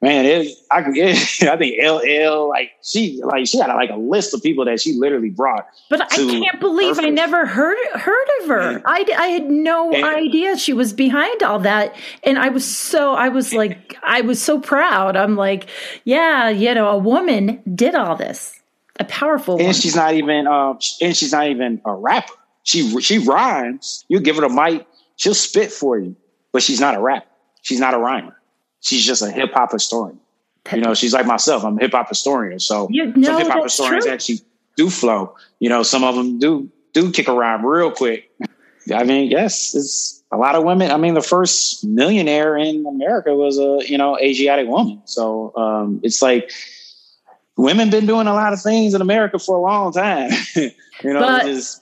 [0.00, 4.34] man, it, I, it, I think LL, like she, like she had like a list
[4.34, 5.66] of people that she literally brought.
[5.90, 8.82] But I can't believe I never heard heard of her.
[8.84, 13.14] I, I had no and, idea she was behind all that, and I was so
[13.14, 15.16] I was like I was so proud.
[15.16, 15.68] I'm like,
[16.04, 18.58] yeah, you know, a woman did all this,
[18.98, 19.54] a powerful.
[19.54, 19.74] And woman.
[19.74, 22.32] she's not even, um, and she's not even a rapper.
[22.64, 24.04] She she rhymes.
[24.08, 24.86] You give her a mic,
[25.16, 26.16] she'll spit for you,
[26.52, 27.28] but she's not a rapper.
[27.66, 28.36] She's not a rhymer
[28.86, 30.20] she's just a hip hop historian.
[30.72, 31.64] You know, she's like myself.
[31.64, 32.58] I'm a hip hop historian.
[32.58, 34.14] So you know, some hip hop historians true.
[34.14, 34.40] actually
[34.76, 35.36] do flow.
[35.60, 38.30] You know, some of them do do kick around real quick.
[38.94, 40.90] I mean, yes, it's a lot of women.
[40.90, 45.02] I mean, the first millionaire in America was a you know Asiatic woman.
[45.04, 46.50] So um, it's like
[47.56, 50.30] women been doing a lot of things in America for a long time.
[50.56, 50.72] you
[51.04, 51.20] know,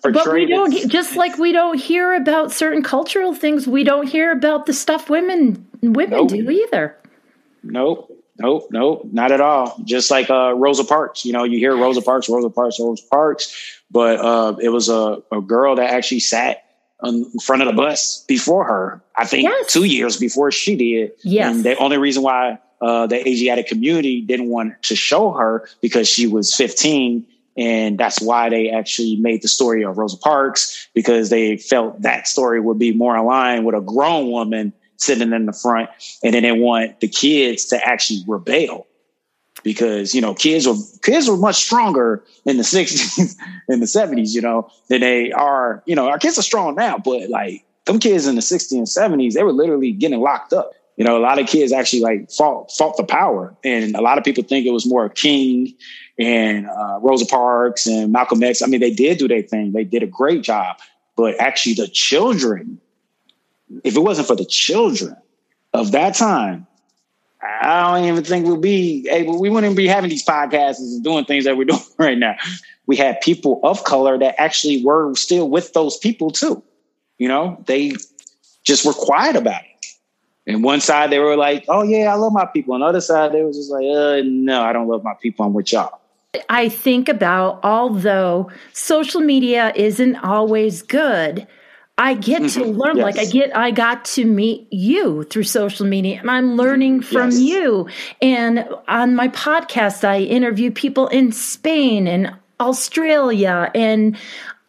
[0.02, 3.66] but, but we don't just like we don't hear about certain cultural things.
[3.66, 6.28] We don't hear about the stuff women women nope.
[6.28, 6.96] do either.
[7.62, 8.10] Nope.
[8.36, 9.76] Nope, nope, not at all.
[9.84, 13.80] Just like uh, Rosa Parks, you know, you hear Rosa Parks, Rosa Parks, Rosa Parks,
[13.92, 16.64] but uh, it was a, a girl that actually sat
[17.04, 19.02] in front of the bus before her.
[19.16, 19.72] I think yes.
[19.72, 21.12] two years before she did.
[21.22, 21.54] Yes.
[21.54, 26.08] And the only reason why uh, the Asiatic community didn't want to show her because
[26.08, 27.26] she was 15.
[27.56, 32.26] And that's why they actually made the story of Rosa Parks because they felt that
[32.26, 35.90] story would be more aligned with a grown woman sitting in the front.
[36.22, 38.86] And then they want the kids to actually rebel
[39.62, 43.36] because, you know, kids were, kids were much stronger in the sixties
[43.68, 46.98] and the seventies, you know, than they are, you know, our kids are strong now,
[46.98, 50.72] but like them kids in the sixties and seventies, they were literally getting locked up.
[50.96, 53.56] You know, a lot of kids actually like fought, fought the power.
[53.64, 55.74] And a lot of people think it was more King
[56.18, 58.62] and uh, Rosa Parks and Malcolm X.
[58.62, 59.72] I mean, they did do their thing.
[59.72, 60.76] They did a great job.
[61.16, 62.80] But actually, the children
[63.82, 65.16] if it wasn't for the children
[65.72, 66.66] of that time,
[67.42, 71.24] I don't even think we'll be able, we wouldn't be having these podcasts and doing
[71.24, 72.36] things that we're doing right now.
[72.86, 76.62] We had people of color that actually were still with those people too.
[77.18, 77.92] You know, they
[78.64, 79.86] just were quiet about it.
[80.46, 83.00] And one side they were like, "Oh yeah, I love my people." On the other
[83.00, 85.46] side, they was just like, uh, "No, I don't love my people.
[85.46, 86.00] I'm with y'all."
[86.48, 91.46] I think about although social media isn't always good,
[91.96, 92.78] I get to mm-hmm.
[92.78, 92.96] learn.
[92.96, 93.04] Yes.
[93.04, 97.30] Like I get, I got to meet you through social media, and I'm learning from
[97.30, 97.40] yes.
[97.40, 97.88] you.
[98.20, 104.16] And on my podcast, I interview people in Spain and Australia, and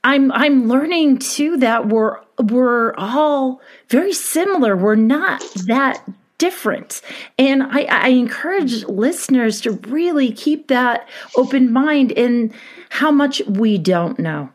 [0.03, 3.59] I'm I'm learning too that we're we're all
[3.89, 4.77] very similar.
[4.77, 6.03] We're not that
[6.37, 7.01] different.
[7.39, 11.07] And I, I encourage listeners to really keep that
[11.37, 12.53] open mind in
[12.89, 14.49] how much we don't know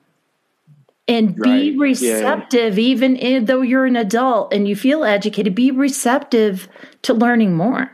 [1.11, 1.79] and be right.
[1.79, 2.85] receptive yeah.
[2.85, 6.69] even in, though you're an adult and you feel educated be receptive
[7.03, 7.91] to learning more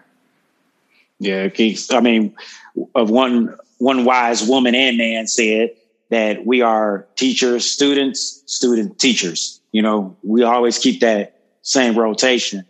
[1.19, 1.49] yeah
[1.91, 2.35] i mean
[2.95, 5.71] of one one wise woman and man said
[6.11, 12.64] that we are teachers students student teachers you know we always keep that same rotation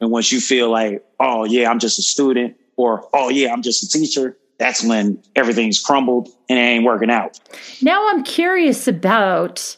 [0.00, 3.62] and once you feel like oh yeah i'm just a student or oh yeah i'm
[3.62, 7.38] just a teacher that's when everything's crumbled and it ain't working out.
[7.82, 9.76] Now I'm curious about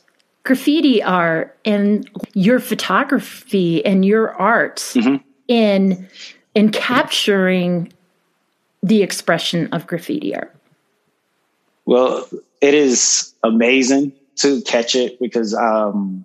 [0.49, 5.17] graffiti art and your photography and your art mm-hmm.
[5.47, 6.09] in
[6.55, 7.93] in capturing
[8.83, 10.57] the expression of graffiti art?
[11.85, 12.27] Well,
[12.63, 16.25] it is amazing to catch it because um,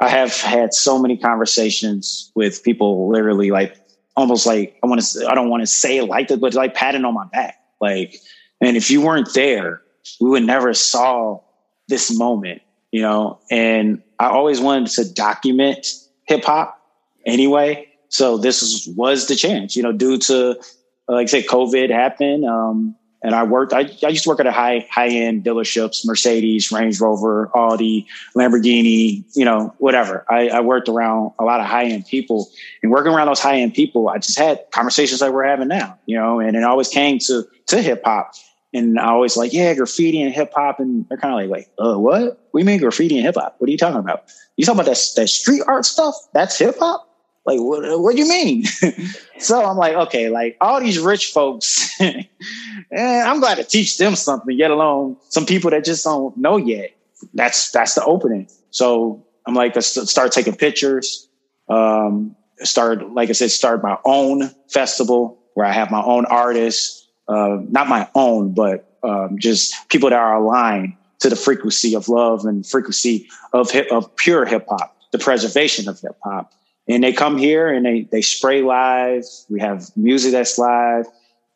[0.00, 3.74] I have had so many conversations with people literally like
[4.18, 6.74] almost like I want to I don't want to say it like that, but like
[6.74, 7.58] patting on my back.
[7.80, 8.16] Like,
[8.60, 9.80] and if you weren't there,
[10.20, 11.40] we would never saw
[11.88, 12.60] this moment
[12.90, 15.86] you know, and I always wanted to document
[16.24, 16.80] hip hop
[17.24, 17.88] anyway.
[18.08, 20.60] So this was, was the chance, you know, due to,
[21.08, 22.44] like I said, COVID happened.
[22.44, 23.72] Um, and I worked.
[23.72, 28.06] I, I used to work at a high high end dealerships, Mercedes, Range Rover, Audi,
[28.34, 30.24] Lamborghini, you know, whatever.
[30.28, 32.48] I, I worked around a lot of high end people,
[32.82, 35.98] and working around those high end people, I just had conversations like we're having now,
[36.06, 38.32] you know, and it always came to to hip hop.
[38.72, 41.70] And I always like, yeah, graffiti and hip hop, and they're kind of like, like,
[41.78, 42.48] uh, what?
[42.52, 43.56] We mean graffiti and hip hop?
[43.58, 44.24] What are you talking about?
[44.56, 46.14] You talking about that that street art stuff?
[46.32, 47.10] That's hip hop?
[47.46, 48.64] Like, what, what do you mean?
[49.38, 52.26] so I'm like, okay, like all these rich folks, and
[52.96, 56.90] I'm glad to teach them something, get alone some people that just don't know yet.
[57.34, 58.48] That's, that's the opening.
[58.70, 61.28] So I'm like, let's start taking pictures.
[61.68, 67.08] Um, start, like I said, start my own festival where I have my own artists,
[67.30, 72.08] uh, not my own, but um, just people that are aligned to the frequency of
[72.08, 76.52] love and frequency of hip, of pure hip hop, the preservation of hip hop
[76.90, 79.24] and they come here and they they spray live.
[79.48, 81.06] We have music that's live,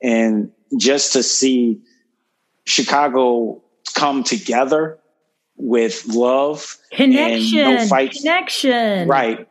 [0.03, 1.81] and just to see
[2.65, 3.63] Chicago
[3.95, 4.99] come together
[5.57, 9.49] with love, connection, no fights, connection, right?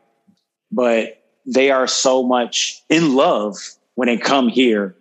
[0.72, 3.58] But they are so much in love
[3.96, 4.96] when they come here.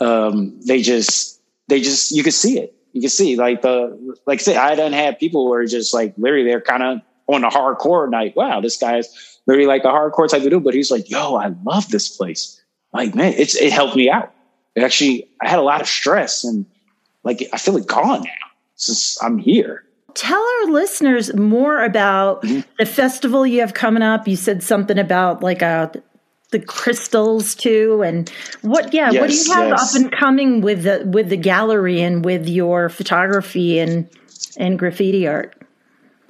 [0.00, 2.74] Um, they just they just you can see it.
[2.92, 5.92] You can see like the like I said, I done had people who are just
[5.92, 8.36] like literally they're kind of on a hardcore night.
[8.36, 11.52] Wow, this guy's literally like a hardcore type of dude, but he's like, yo, I
[11.64, 12.60] love this place.
[12.92, 14.32] Like, man, it's it helped me out.
[14.74, 16.66] It actually, I had a lot of stress and
[17.24, 19.84] like I feel it gone now since I'm here.
[20.14, 22.60] Tell our listeners more about mm-hmm.
[22.78, 24.26] the festival you have coming up.
[24.26, 25.92] You said something about like a
[26.52, 28.30] the crystals too and
[28.62, 29.96] what yeah yes, what do you have yes.
[29.96, 34.08] up and coming with the with the gallery and with your photography and
[34.56, 35.56] and graffiti art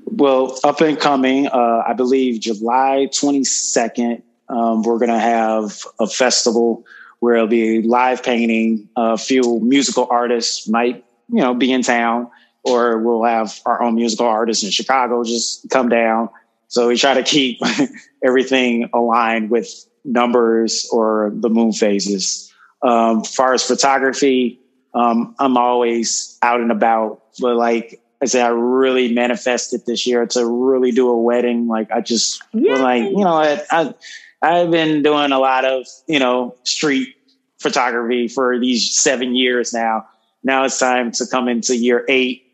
[0.06, 6.06] well, up and coming, uh, I believe July 22nd, um, we're going to have a
[6.06, 6.84] festival
[7.18, 8.88] where it'll be live painting.
[8.96, 12.30] A few musical artists might, you know, be in town,
[12.62, 16.28] or we'll have our own musical artists in Chicago just come down.
[16.68, 17.60] So we try to keep
[18.24, 22.52] everything aligned with numbers or the moon phases.
[22.82, 24.60] Um, far as photography,
[24.94, 30.26] um, I'm always out and about, but like I say I really manifested this year
[30.26, 31.66] to really do a wedding.
[31.66, 33.94] Like I just like, you know, I, I
[34.40, 37.14] I've been doing a lot of, you know, street
[37.58, 40.06] photography for these seven years now.
[40.42, 42.44] Now it's time to come into year eight,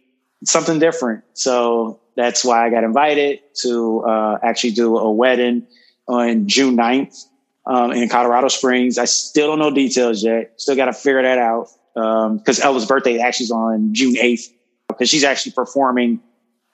[0.44, 1.24] something different.
[1.34, 5.66] So that's why I got invited to uh, actually do a wedding
[6.08, 7.26] on June 9th
[7.66, 8.98] um, in Colorado Springs.
[8.98, 10.52] I still don't know details yet.
[10.56, 14.48] Still got to figure that out because um, Ella's birthday actually is on June 8th
[14.88, 16.20] because she's actually performing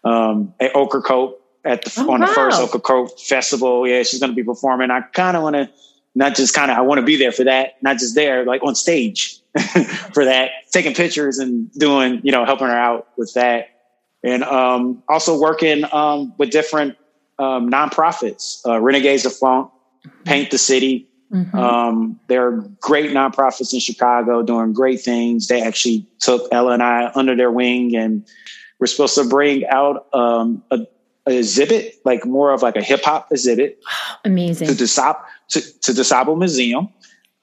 [0.05, 2.27] um, at Ocracoke at the, oh, on wow.
[2.27, 3.87] the first Ocracoke festival.
[3.87, 4.91] Yeah, she's going to be performing.
[4.91, 5.71] I kind of want to
[6.15, 8.63] not just kind of I want to be there for that, not just there, like
[8.63, 9.41] on stage
[10.15, 13.69] for that, taking pictures and doing, you know, helping her out with that,
[14.23, 16.97] and um, also working um, with different
[17.39, 19.71] um, nonprofits, uh, Renegades of Funk,
[20.25, 21.09] Paint the City.
[21.33, 21.59] Mm-hmm.
[21.59, 25.49] Um, there are great nonprofits in Chicago doing great things.
[25.49, 28.27] They actually took Ella and I under their wing, and
[28.79, 30.87] we're supposed to bring out um, a,
[31.27, 33.83] a, exhibit, like more of like a hip hop exhibit.
[34.25, 36.89] Amazing to the Sop to, to the DuSable Museum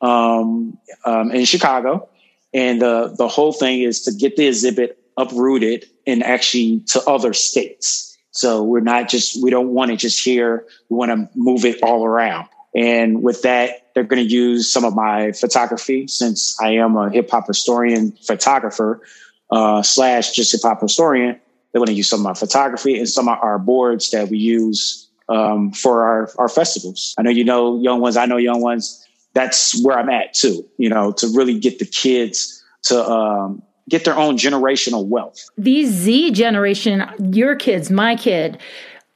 [0.01, 2.09] um, um, in Chicago,
[2.53, 7.33] and uh, the whole thing is to get the exhibit uprooted and actually to other
[7.33, 8.17] states.
[8.31, 10.65] So we're not just we don't want it just here.
[10.89, 12.49] We want to move it all around.
[12.75, 17.09] And with that, they're going to use some of my photography since I am a
[17.09, 19.01] hip hop historian photographer
[19.49, 21.39] uh, slash just hip hop historian.
[21.71, 24.37] They're going to use some of my photography and some of our boards that we
[24.37, 27.15] use um, for our, our festivals.
[27.17, 28.17] I know you know young ones.
[28.17, 29.05] I know young ones.
[29.33, 30.65] That's where I'm at too.
[30.77, 35.49] You know, to really get the kids to um, get their own generational wealth.
[35.57, 38.59] These Z generation, your kids, my kid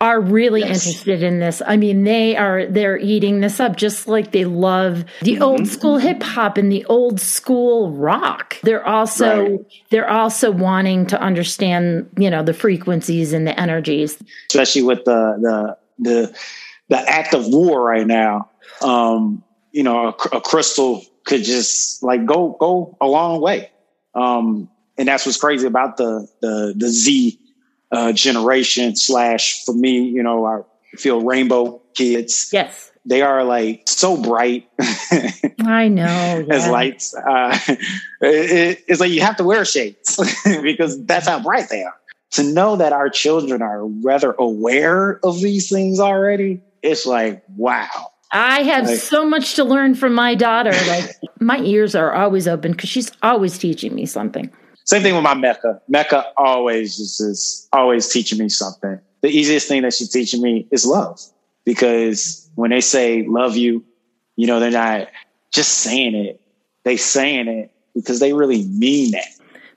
[0.02, 0.86] are really yes.
[0.86, 1.62] interested in this.
[1.66, 5.44] I mean, they are they're eating this up just like they love the mm-hmm.
[5.44, 8.56] old school hip hop and the old school rock.
[8.64, 9.60] They're also right.
[9.90, 14.18] they're also wanting to understand, you know, the frequencies and the energies.
[14.50, 16.38] Especially with the the the
[16.88, 18.50] the act of war right now.
[18.82, 19.44] Um,
[19.74, 23.70] you know, a, a crystal could just like go go a long way.
[24.16, 27.38] Um, and that's what's crazy about the the the Z
[27.92, 30.62] uh, generation slash for me, you know, I
[30.98, 32.50] feel rainbow kids.
[32.52, 32.92] Yes.
[33.06, 34.70] They are like so bright.
[35.60, 36.06] I know.
[36.48, 36.56] Yeah.
[36.56, 37.16] As lights.
[37.16, 37.58] Uh,
[38.22, 40.20] it, it's like you have to wear shades
[40.62, 41.96] because that's how bright they are.
[42.34, 48.12] To know that our children are rather aware of these things already, it's like, wow.
[48.32, 50.72] I have like, so much to learn from my daughter.
[50.72, 54.52] Like my ears are always open because she's always teaching me something.
[54.90, 55.80] Same thing with my Mecca.
[55.88, 59.00] Mecca always is, is always teaching me something.
[59.22, 61.22] The easiest thing that she's teaching me is love
[61.64, 63.86] because when they say love you,
[64.36, 65.10] you know, they're not
[65.54, 66.42] just saying it.
[66.86, 69.28] They saying it because they really mean that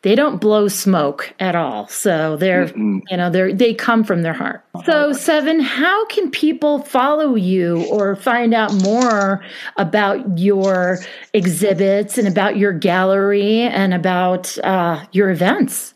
[0.03, 1.87] they don't blow smoke at all.
[1.89, 4.65] So they're, mm you know, they're, they come from their heart.
[4.85, 9.45] So, Seven, how can people follow you or find out more
[9.77, 10.99] about your
[11.33, 15.95] exhibits and about your gallery and about uh, your events?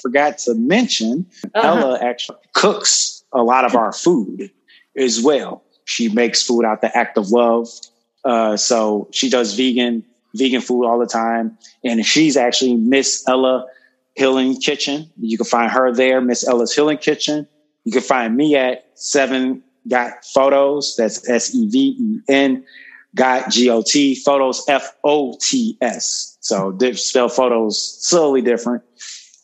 [0.00, 1.68] Forgot to mention, uh-huh.
[1.68, 4.50] Ella actually cooks a lot of our food
[4.96, 5.62] as well.
[5.84, 7.68] She makes food out the act of love.
[8.24, 10.04] Uh, so she does vegan
[10.34, 11.56] vegan food all the time.
[11.84, 13.66] And she's actually Miss Ella
[14.14, 15.10] Healing Kitchen.
[15.18, 17.46] You can find her there, Miss Ella's Healing Kitchen.
[17.84, 20.94] You can find me at Seven Got Photos.
[20.96, 22.64] That's S E V E N
[23.14, 26.36] Got G O T Photos F O T S.
[26.40, 28.82] So spell photos slowly different.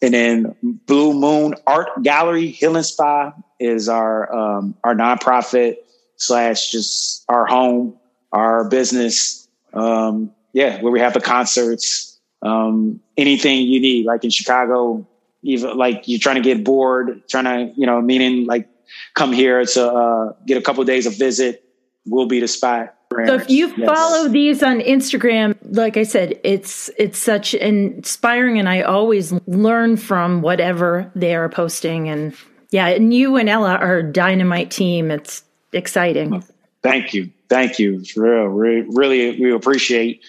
[0.03, 5.77] And then Blue Moon Art Gallery Healing Spa is our um, our nonprofit
[6.17, 7.97] slash just our home,
[8.33, 9.49] our business.
[9.73, 15.07] Um, yeah, where we have the concerts, um, anything you need, like in Chicago,
[15.43, 18.67] even like you're trying to get bored, trying to, you know, meaning like
[19.13, 21.63] come here to uh, get a couple of days of visit,
[22.07, 22.95] will be the spot.
[23.27, 23.87] So if you yes.
[23.87, 29.99] follow these on Instagram, like I said, it's it's such inspiring, and I always learn
[29.99, 32.09] from whatever they are posting.
[32.09, 32.35] And
[32.71, 35.11] yeah, and you and Ella are a dynamite team.
[35.11, 35.45] It's
[35.75, 36.43] exciting.
[36.83, 37.99] Thank you, thank you.
[37.99, 40.23] It's real, really, really, we appreciate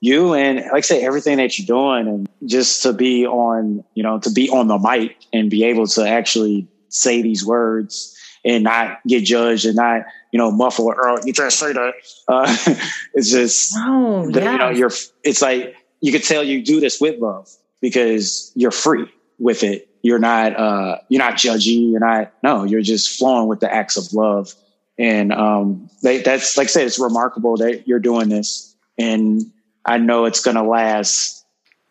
[0.00, 4.02] you and like I say, everything that you're doing and just to be on, you
[4.02, 8.64] know, to be on the mic and be able to actually say these words and
[8.64, 11.92] not get judged and not, you know, muffle or oh, you try to say that.
[12.26, 12.56] Uh,
[13.14, 14.52] it's just, oh, yeah.
[14.52, 14.90] you know, you're,
[15.22, 17.50] it's like, you could tell you do this with love
[17.82, 19.06] because you're free
[19.38, 19.88] with it.
[20.02, 21.90] You're not, uh, you're not judgy.
[21.90, 24.54] You're not, no, you're just flowing with the acts of love.
[24.98, 29.42] And, um, they, that's like I said, it's remarkable that you're doing this and
[29.84, 31.44] I know it's going to last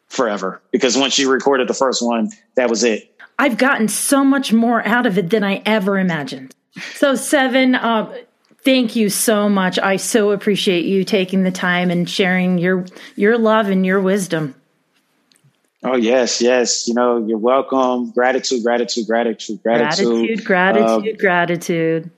[0.07, 3.15] forever because once you recorded the first one, that was it.
[3.37, 6.53] I've gotten so much more out of it than I ever imagined.
[6.95, 8.13] So, Seven, uh,
[8.63, 9.79] thank you so much.
[9.79, 12.85] I so appreciate you taking the time and sharing your
[13.15, 14.55] your love and your wisdom.
[15.83, 16.87] Oh yes, yes.
[16.87, 18.11] You know, you're welcome.
[18.11, 22.11] Gratitude, gratitude, gratitude, gratitude, gratitude, gratitude, uh, gratitude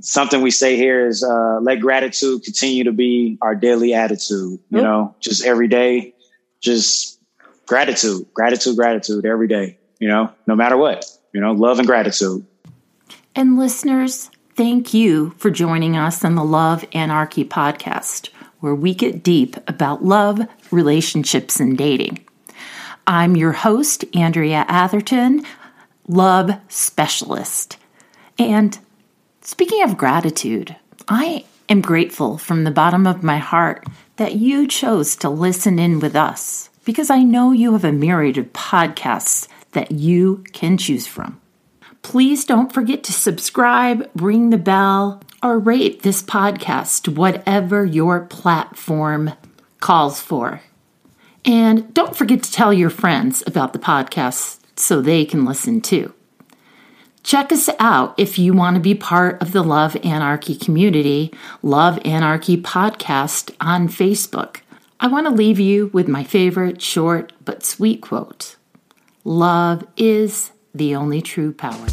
[0.00, 4.58] something we say here is uh, let gratitude continue to be our daily attitude.
[4.70, 6.14] You know, just every day,
[6.60, 7.20] just
[7.66, 9.78] gratitude, gratitude, gratitude every day.
[9.98, 11.04] You know, no matter what.
[11.32, 12.46] You know, love and gratitude.
[13.34, 18.28] And listeners, thank you for joining us on the Love Anarchy podcast,
[18.60, 20.40] where we get deep about love,
[20.70, 22.24] relationships, and dating.
[23.06, 25.44] I'm your host, Andrea Atherton,
[26.06, 27.76] love specialist.
[28.38, 28.78] And
[29.46, 30.74] Speaking of gratitude,
[31.06, 33.86] I am grateful from the bottom of my heart
[34.16, 38.38] that you chose to listen in with us because I know you have a myriad
[38.38, 41.42] of podcasts that you can choose from.
[42.00, 49.34] Please don't forget to subscribe, ring the bell, or rate this podcast, whatever your platform
[49.78, 50.62] calls for.
[51.44, 56.14] And don't forget to tell your friends about the podcast so they can listen too.
[57.24, 61.98] Check us out if you want to be part of the Love Anarchy community, Love
[62.04, 64.58] Anarchy Podcast on Facebook.
[65.00, 68.56] I want to leave you with my favorite short but sweet quote
[69.24, 71.86] Love is the only true power.